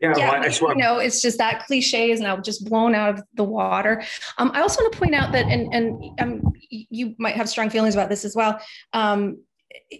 [0.00, 3.24] Yeah, yeah well, you know, it's just that cliche is now just blown out of
[3.32, 4.02] the water.
[4.36, 7.70] Um, I also want to point out that, and and um, you might have strong
[7.70, 8.60] feelings about this as well.
[8.92, 9.38] Um,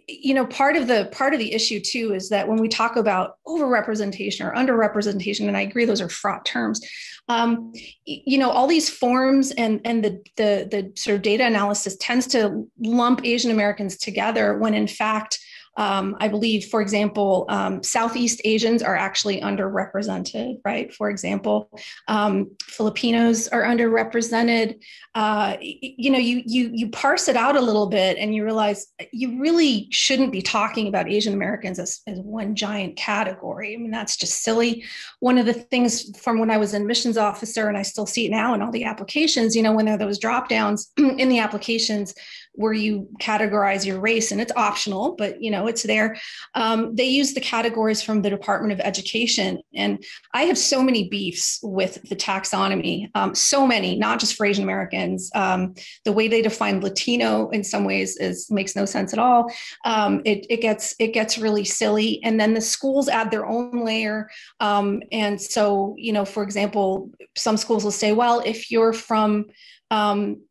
[0.08, 2.96] you know part of the part of the issue too is that when we talk
[2.96, 6.80] about overrepresentation or underrepresentation and i agree those are fraught terms
[7.28, 7.72] um,
[8.04, 12.26] you know all these forms and and the, the the sort of data analysis tends
[12.26, 15.38] to lump asian americans together when in fact
[15.76, 20.92] um, I believe, for example, um, Southeast Asians are actually underrepresented, right?
[20.92, 21.70] For example,
[22.08, 24.82] um, Filipinos are underrepresented.
[25.14, 28.86] Uh, you know, you you you parse it out a little bit, and you realize
[29.12, 33.74] you really shouldn't be talking about Asian Americans as, as one giant category.
[33.74, 34.84] I mean, that's just silly.
[35.20, 38.26] One of the things from when I was an admissions officer, and I still see
[38.26, 41.28] it now in all the applications, you know, when there are those drop downs in
[41.28, 42.14] the applications
[42.56, 46.18] where you categorize your race and it's optional but you know it's there.
[46.54, 50.02] Um, they use the categories from the department of education and
[50.34, 54.64] i have so many beefs with the taxonomy um, so many not just for asian
[54.64, 55.30] americans.
[55.34, 59.52] Um, the way they define latino in some ways is makes no sense at all.
[59.84, 63.84] Um, it, it gets it gets really silly and then the schools add their own
[63.84, 64.28] layer.
[64.60, 69.46] Um, and so you know for example some schools will say well if you're from
[69.90, 70.42] um,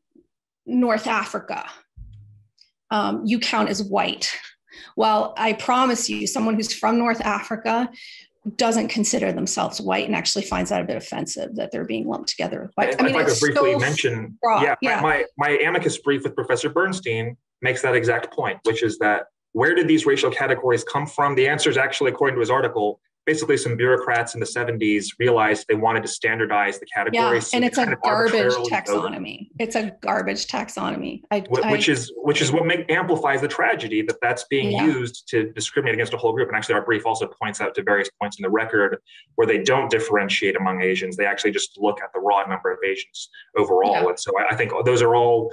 [0.65, 1.65] North Africa,
[2.95, 4.33] um, you count as white.
[4.95, 7.89] Well, I promise you, someone who's from North Africa
[8.55, 12.29] doesn't consider themselves white and actually finds that a bit offensive that they're being lumped
[12.29, 12.95] together with white.
[12.97, 15.01] I mean, if I could briefly so mention, yeah, yeah.
[15.01, 19.25] My, my, my amicus brief with Professor Bernstein makes that exact point, which is that
[19.51, 21.35] where did these racial categories come from?
[21.35, 25.65] The answer is actually, according to his article, basically some bureaucrats in the 70s realized
[25.67, 27.51] they wanted to standardize the categories.
[27.51, 29.49] Yeah, and it's a garbage taxonomy.
[29.59, 31.23] It's a garbage taxonomy.
[31.31, 34.85] I, which I, is which is what make, amplifies the tragedy that that's being yeah.
[34.85, 36.47] used to discriminate against a whole group.
[36.49, 38.97] And actually, our brief also points out to various points in the record
[39.35, 41.17] where they don't differentiate among Asians.
[41.17, 43.93] They actually just look at the raw number of Asians overall.
[43.93, 44.09] Yeah.
[44.09, 45.51] And so I, I think those are all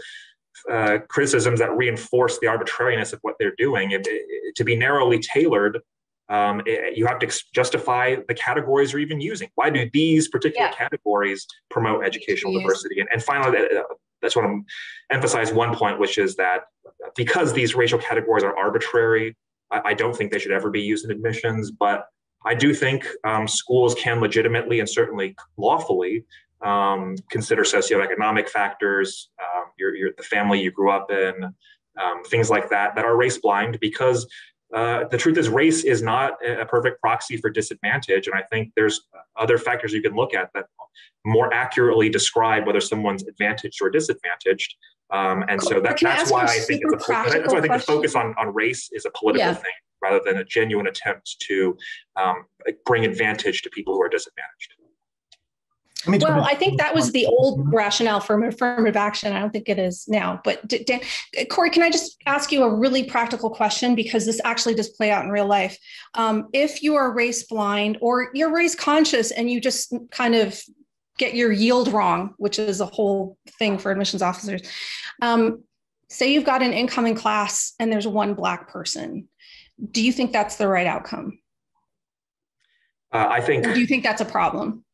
[0.71, 3.93] uh, criticisms that reinforce the arbitrariness of what they're doing.
[3.93, 5.81] It, it, to be narrowly tailored
[6.33, 9.51] um, it, you have to justify the categories you're even using.
[9.55, 10.75] Why do these particular yeah.
[10.75, 13.01] categories promote educational diversity?
[13.01, 13.83] And, and finally, uh,
[14.23, 14.65] that's what I'm
[15.11, 16.63] emphasize one point, which is that
[17.17, 19.37] because these racial categories are arbitrary,
[19.71, 21.71] I, I don't think they should ever be used in admissions.
[21.71, 22.07] But
[22.47, 26.25] I do think um, schools can legitimately and certainly lawfully
[26.63, 31.35] um, consider socioeconomic factors, um, your, your, the family you grew up in,
[32.01, 34.27] um, things like that, that are race blind because
[34.75, 38.73] uh, the truth is race is not a perfect proxy for disadvantage and i think
[38.77, 39.03] there's
[39.37, 40.67] other factors you can look at that
[41.25, 44.75] more accurately describe whether someone's advantaged or disadvantaged.
[45.11, 47.79] Um, and so that, that's why i think it's a, that's why i think the
[47.81, 49.55] focus on, on race is a political yeah.
[49.55, 51.77] thing rather than a genuine attempt to
[52.17, 52.47] um,
[52.87, 54.73] bring advantage to people who are disadvantaged
[56.07, 59.33] Well, I think that was the old rationale for affirmative action.
[59.33, 60.41] I don't think it is now.
[60.43, 61.01] But Dan,
[61.49, 65.11] Cory, can I just ask you a really practical question because this actually does play
[65.11, 65.79] out in real life?
[66.15, 70.61] Um, if you are race blind or you're race conscious and you just kind of
[71.19, 74.63] get your yield wrong, which is a whole thing for admissions officers.
[75.21, 75.63] Um,
[76.09, 79.29] say you've got an incoming class and there's one black person.
[79.91, 81.39] Do you think that's the right outcome?
[83.13, 83.67] Uh, I think.
[83.67, 84.85] Or do you think that's a problem?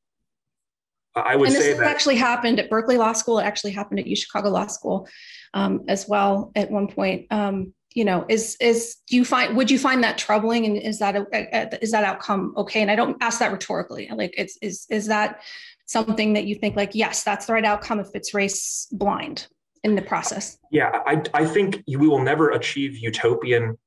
[1.27, 3.39] I would and this say that actually happened at Berkeley Law School.
[3.39, 5.09] It actually happened at U Chicago Law School
[5.55, 7.27] um, as well at one point.
[7.31, 10.99] Um, you know, is is do you find would you find that troubling, and is
[10.99, 12.83] that a, is that outcome okay?
[12.83, 14.09] And I don't ask that rhetorically.
[14.13, 15.41] Like, it's is is that
[15.87, 19.49] something that you think like yes, that's the right outcome if it's race blind
[19.85, 20.59] in the process?
[20.71, 23.79] Yeah, I I think we will never achieve utopian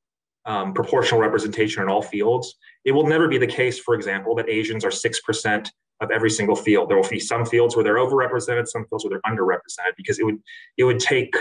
[0.45, 2.55] um, proportional representation in all fields.
[2.84, 5.71] It will never be the case, for example, that Asians are six percent
[6.01, 6.89] of every single field.
[6.89, 10.25] There will be some fields where they're overrepresented, some fields where they're underrepresented, because it
[10.25, 10.39] would
[10.77, 11.35] it would take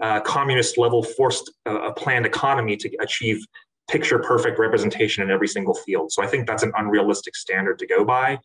[0.00, 3.44] uh, communist level forced uh, a planned economy to achieve
[3.90, 6.12] picture perfect representation in every single field.
[6.12, 8.38] So I think that's an unrealistic standard to go by.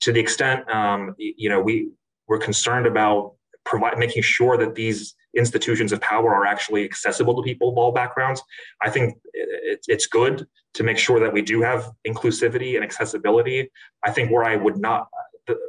[0.00, 1.88] To the extent um, you know we
[2.28, 7.42] we're concerned about provide making sure that these institutions of power are actually accessible to
[7.42, 8.42] people of all backgrounds.
[8.82, 13.70] I think it, it's good to make sure that we do have inclusivity and accessibility.
[14.04, 15.08] I think where I would not,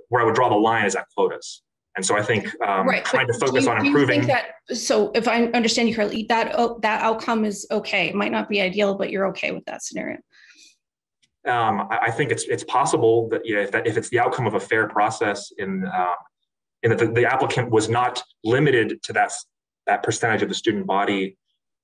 [0.09, 1.61] where I would draw the line is at quotas.
[1.95, 3.05] And so I think um, right.
[3.05, 4.25] trying to focus you, on improving.
[4.25, 8.07] that, so if I understand you correctly, that oh, that outcome is okay.
[8.07, 10.17] It might not be ideal, but you're okay with that scenario.
[11.45, 14.17] Um, I, I think it's it's possible that you know, if that if it's the
[14.17, 16.15] outcome of a fair process in uh,
[16.81, 19.31] in that the, the applicant was not limited to that
[19.85, 21.37] that percentage of the student body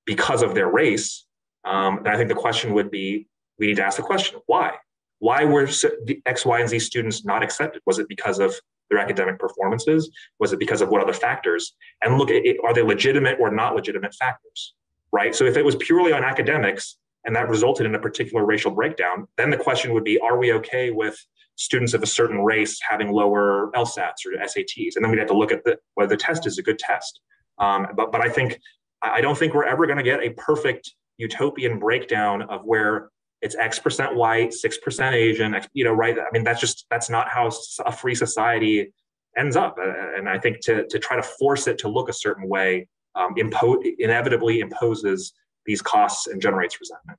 [0.06, 1.26] because of their race.
[1.64, 3.26] Um, and I think the question would be
[3.58, 4.74] we need to ask the question why?
[5.18, 7.82] Why were the X, Y, and Z students not accepted?
[7.84, 8.54] Was it because of
[8.88, 10.10] their academic performances?
[10.38, 11.74] Was it because of what other factors?
[12.02, 14.74] And look, it, are they legitimate or not legitimate factors?
[15.12, 15.34] Right.
[15.34, 19.28] So if it was purely on academics and that resulted in a particular racial breakdown,
[19.36, 21.18] then the question would be are we okay with
[21.56, 24.96] students of a certain race having lower LSATs or SATs?
[24.96, 27.20] And then we'd have to look at the, whether the test is a good test.
[27.58, 28.58] Um, but but I think
[29.02, 33.10] I don't think we're ever going to get a perfect utopian breakdown of where
[33.42, 35.54] it's X percent white, six percent Asian.
[35.72, 36.16] You know, right?
[36.18, 37.50] I mean, that's just that's not how
[37.86, 38.92] a free society
[39.36, 39.76] ends up.
[40.16, 43.34] And I think to to try to force it to look a certain way um,
[43.36, 45.32] impo- inevitably imposes
[45.66, 47.18] these costs and generates resentment.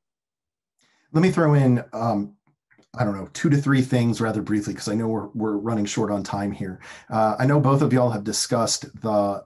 [1.13, 1.83] Let me throw in.
[1.93, 2.35] Um,
[2.99, 5.85] I don't know, two to three things rather briefly, because I know we're, we're running
[5.85, 6.81] short on time here.
[7.09, 9.45] Uh, I know both of y'all have discussed the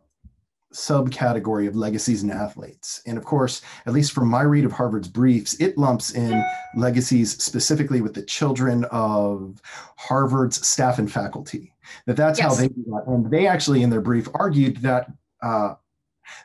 [0.76, 3.01] subcategory of legacies and athletes.
[3.05, 6.43] And of course, at least from my read of Harvard's briefs, it lumps in
[6.76, 9.61] legacies specifically with the children of
[9.97, 11.73] Harvard's staff and faculty.
[12.05, 12.47] That that's yes.
[12.49, 13.03] how they do that.
[13.07, 15.11] And they actually, in their brief, argued that
[15.41, 15.76] uh,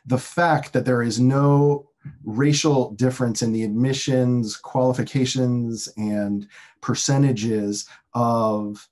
[0.05, 1.89] the fact that there is no
[2.23, 6.47] racial difference in the admissions, qualifications, and
[6.79, 8.87] percentages of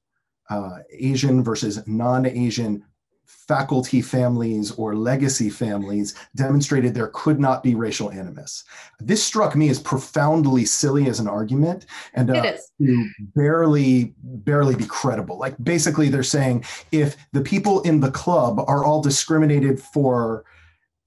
[0.50, 2.84] uh, Asian versus non Asian
[3.30, 8.64] faculty families or legacy families demonstrated there could not be racial animus.
[9.00, 14.86] This struck me as profoundly silly as an argument and uh, to barely barely be
[14.86, 15.38] credible.
[15.38, 20.44] Like basically they're saying if the people in the club are all discriminated for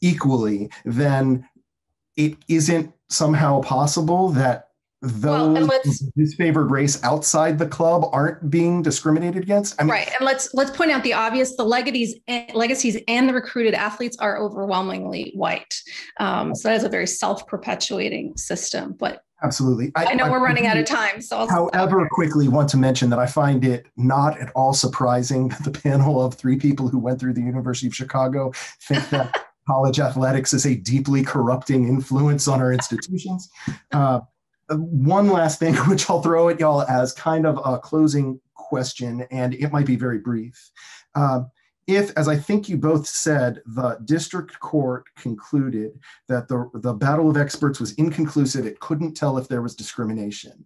[0.01, 1.49] equally, then
[2.17, 4.69] it isn't somehow possible that
[5.03, 5.81] those well,
[6.17, 9.75] disfavored race outside the club aren't being discriminated against.
[9.81, 12.15] I mean, right, and let's let's point out the obvious: the legacies,
[12.55, 15.75] legacies, and the recruited athletes are overwhelmingly white.
[16.21, 18.95] Um, so that is a very self-perpetuating system.
[18.97, 21.21] But absolutely, I, I know I, we're running out of time.
[21.21, 25.49] So, I'll however, quickly want to mention that I find it not at all surprising
[25.49, 29.47] that the panel of three people who went through the University of Chicago think that.
[29.65, 33.49] college athletics is a deeply corrupting influence on our institutions.
[33.93, 34.19] Uh,
[34.71, 39.55] one last thing, which I'll throw at y'all as kind of a closing question, and
[39.55, 40.71] it might be very brief.
[41.15, 41.45] Uh,
[41.87, 45.99] if, as I think you both said, the district court concluded
[46.29, 50.65] that the, the battle of experts was inconclusive, it couldn't tell if there was discrimination.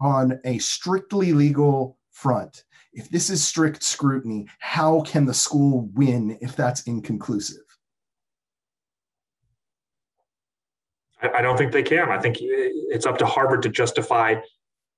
[0.00, 6.36] On a strictly legal front, if this is strict scrutiny, how can the school win
[6.42, 7.61] if that's inconclusive?
[11.22, 12.10] I don't think they can.
[12.10, 14.36] I think it's up to Harvard to justify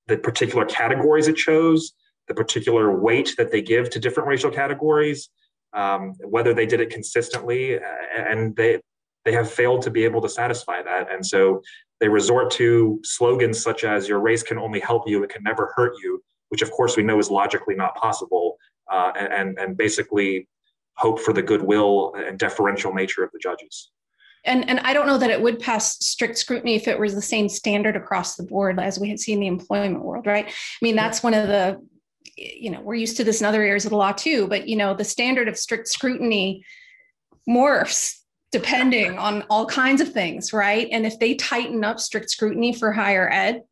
[0.07, 1.93] the particular categories it chose,
[2.27, 5.29] the particular weight that they give to different racial categories,
[5.73, 7.79] um, whether they did it consistently,
[8.17, 8.81] and they
[9.23, 11.11] they have failed to be able to satisfy that.
[11.11, 11.61] And so
[11.99, 15.73] they resort to slogans such as "Your race can only help you; it can never
[15.75, 18.57] hurt you," which of course we know is logically not possible.
[18.91, 20.47] uh, and, and basically
[20.97, 23.91] hope for the goodwill and deferential nature of the judges.
[24.45, 27.21] And, and I don't know that it would pass strict scrutiny if it was the
[27.21, 30.47] same standard across the board as we had seen in the employment world, right?
[30.47, 31.81] I mean, that's one of the,
[32.37, 34.75] you know, we're used to this in other areas of the law too, but you
[34.75, 36.63] know, the standard of strict scrutiny
[37.49, 38.19] morphs
[38.51, 40.87] depending on all kinds of things, right?
[40.91, 43.63] And if they tighten up strict scrutiny for higher ed,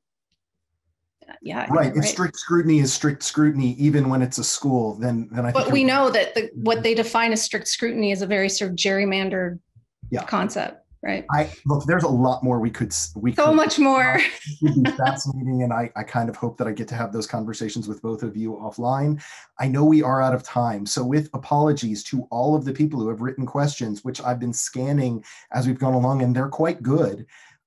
[1.41, 1.91] yeah, right.
[1.91, 2.05] If right.
[2.05, 5.51] strict scrutiny is strict scrutiny, even when it's a school, then then I.
[5.51, 6.83] But we know that the, what mm-hmm.
[6.83, 9.59] they define as strict scrutiny is a very sort of gerrymandered
[10.13, 10.25] yeah.
[10.25, 11.25] concept right?
[11.31, 14.19] I look there's a lot more we could we so could, much more.
[14.61, 17.27] would be fascinating and I, I kind of hope that i get to have those
[17.27, 19.21] conversations with both of you offline.
[19.59, 22.99] I know we are out of time so with apologies to all of the people
[22.99, 26.81] who have written questions which i've been scanning as we've gone along and they're quite
[26.81, 27.25] good.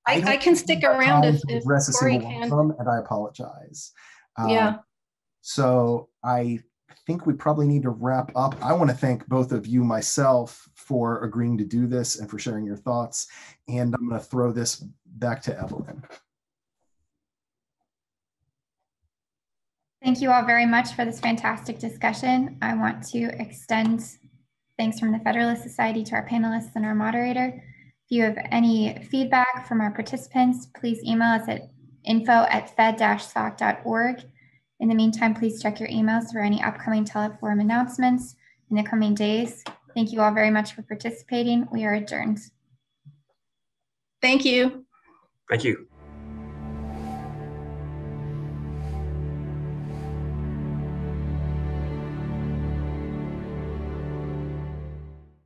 [0.08, 2.40] I, I, I can stick around if, if address a single can.
[2.40, 3.92] one of them and i apologize.
[4.48, 4.68] Yeah.
[4.68, 4.80] um,
[5.42, 6.60] so i
[7.06, 8.56] think we probably need to wrap up.
[8.60, 12.38] I want to thank both of you, myself, for agreeing to do this and for
[12.38, 13.26] sharing your thoughts.
[13.68, 16.04] And I'm going to throw this back to Evelyn.
[20.04, 22.58] Thank you all very much for this fantastic discussion.
[22.62, 24.04] I want to extend
[24.78, 27.64] thanks from the Federalist Society to our panelists and our moderator.
[28.08, 31.70] If you have any feedback from our participants, please email us at
[32.04, 34.22] info at fed-soc.org.
[34.78, 38.36] In the meantime, please check your emails for any upcoming teleforum announcements
[38.70, 39.64] in the coming days.
[39.96, 41.66] Thank you all very much for participating.
[41.72, 42.40] We are adjourned.
[44.20, 44.84] Thank you.
[45.48, 45.88] Thank you.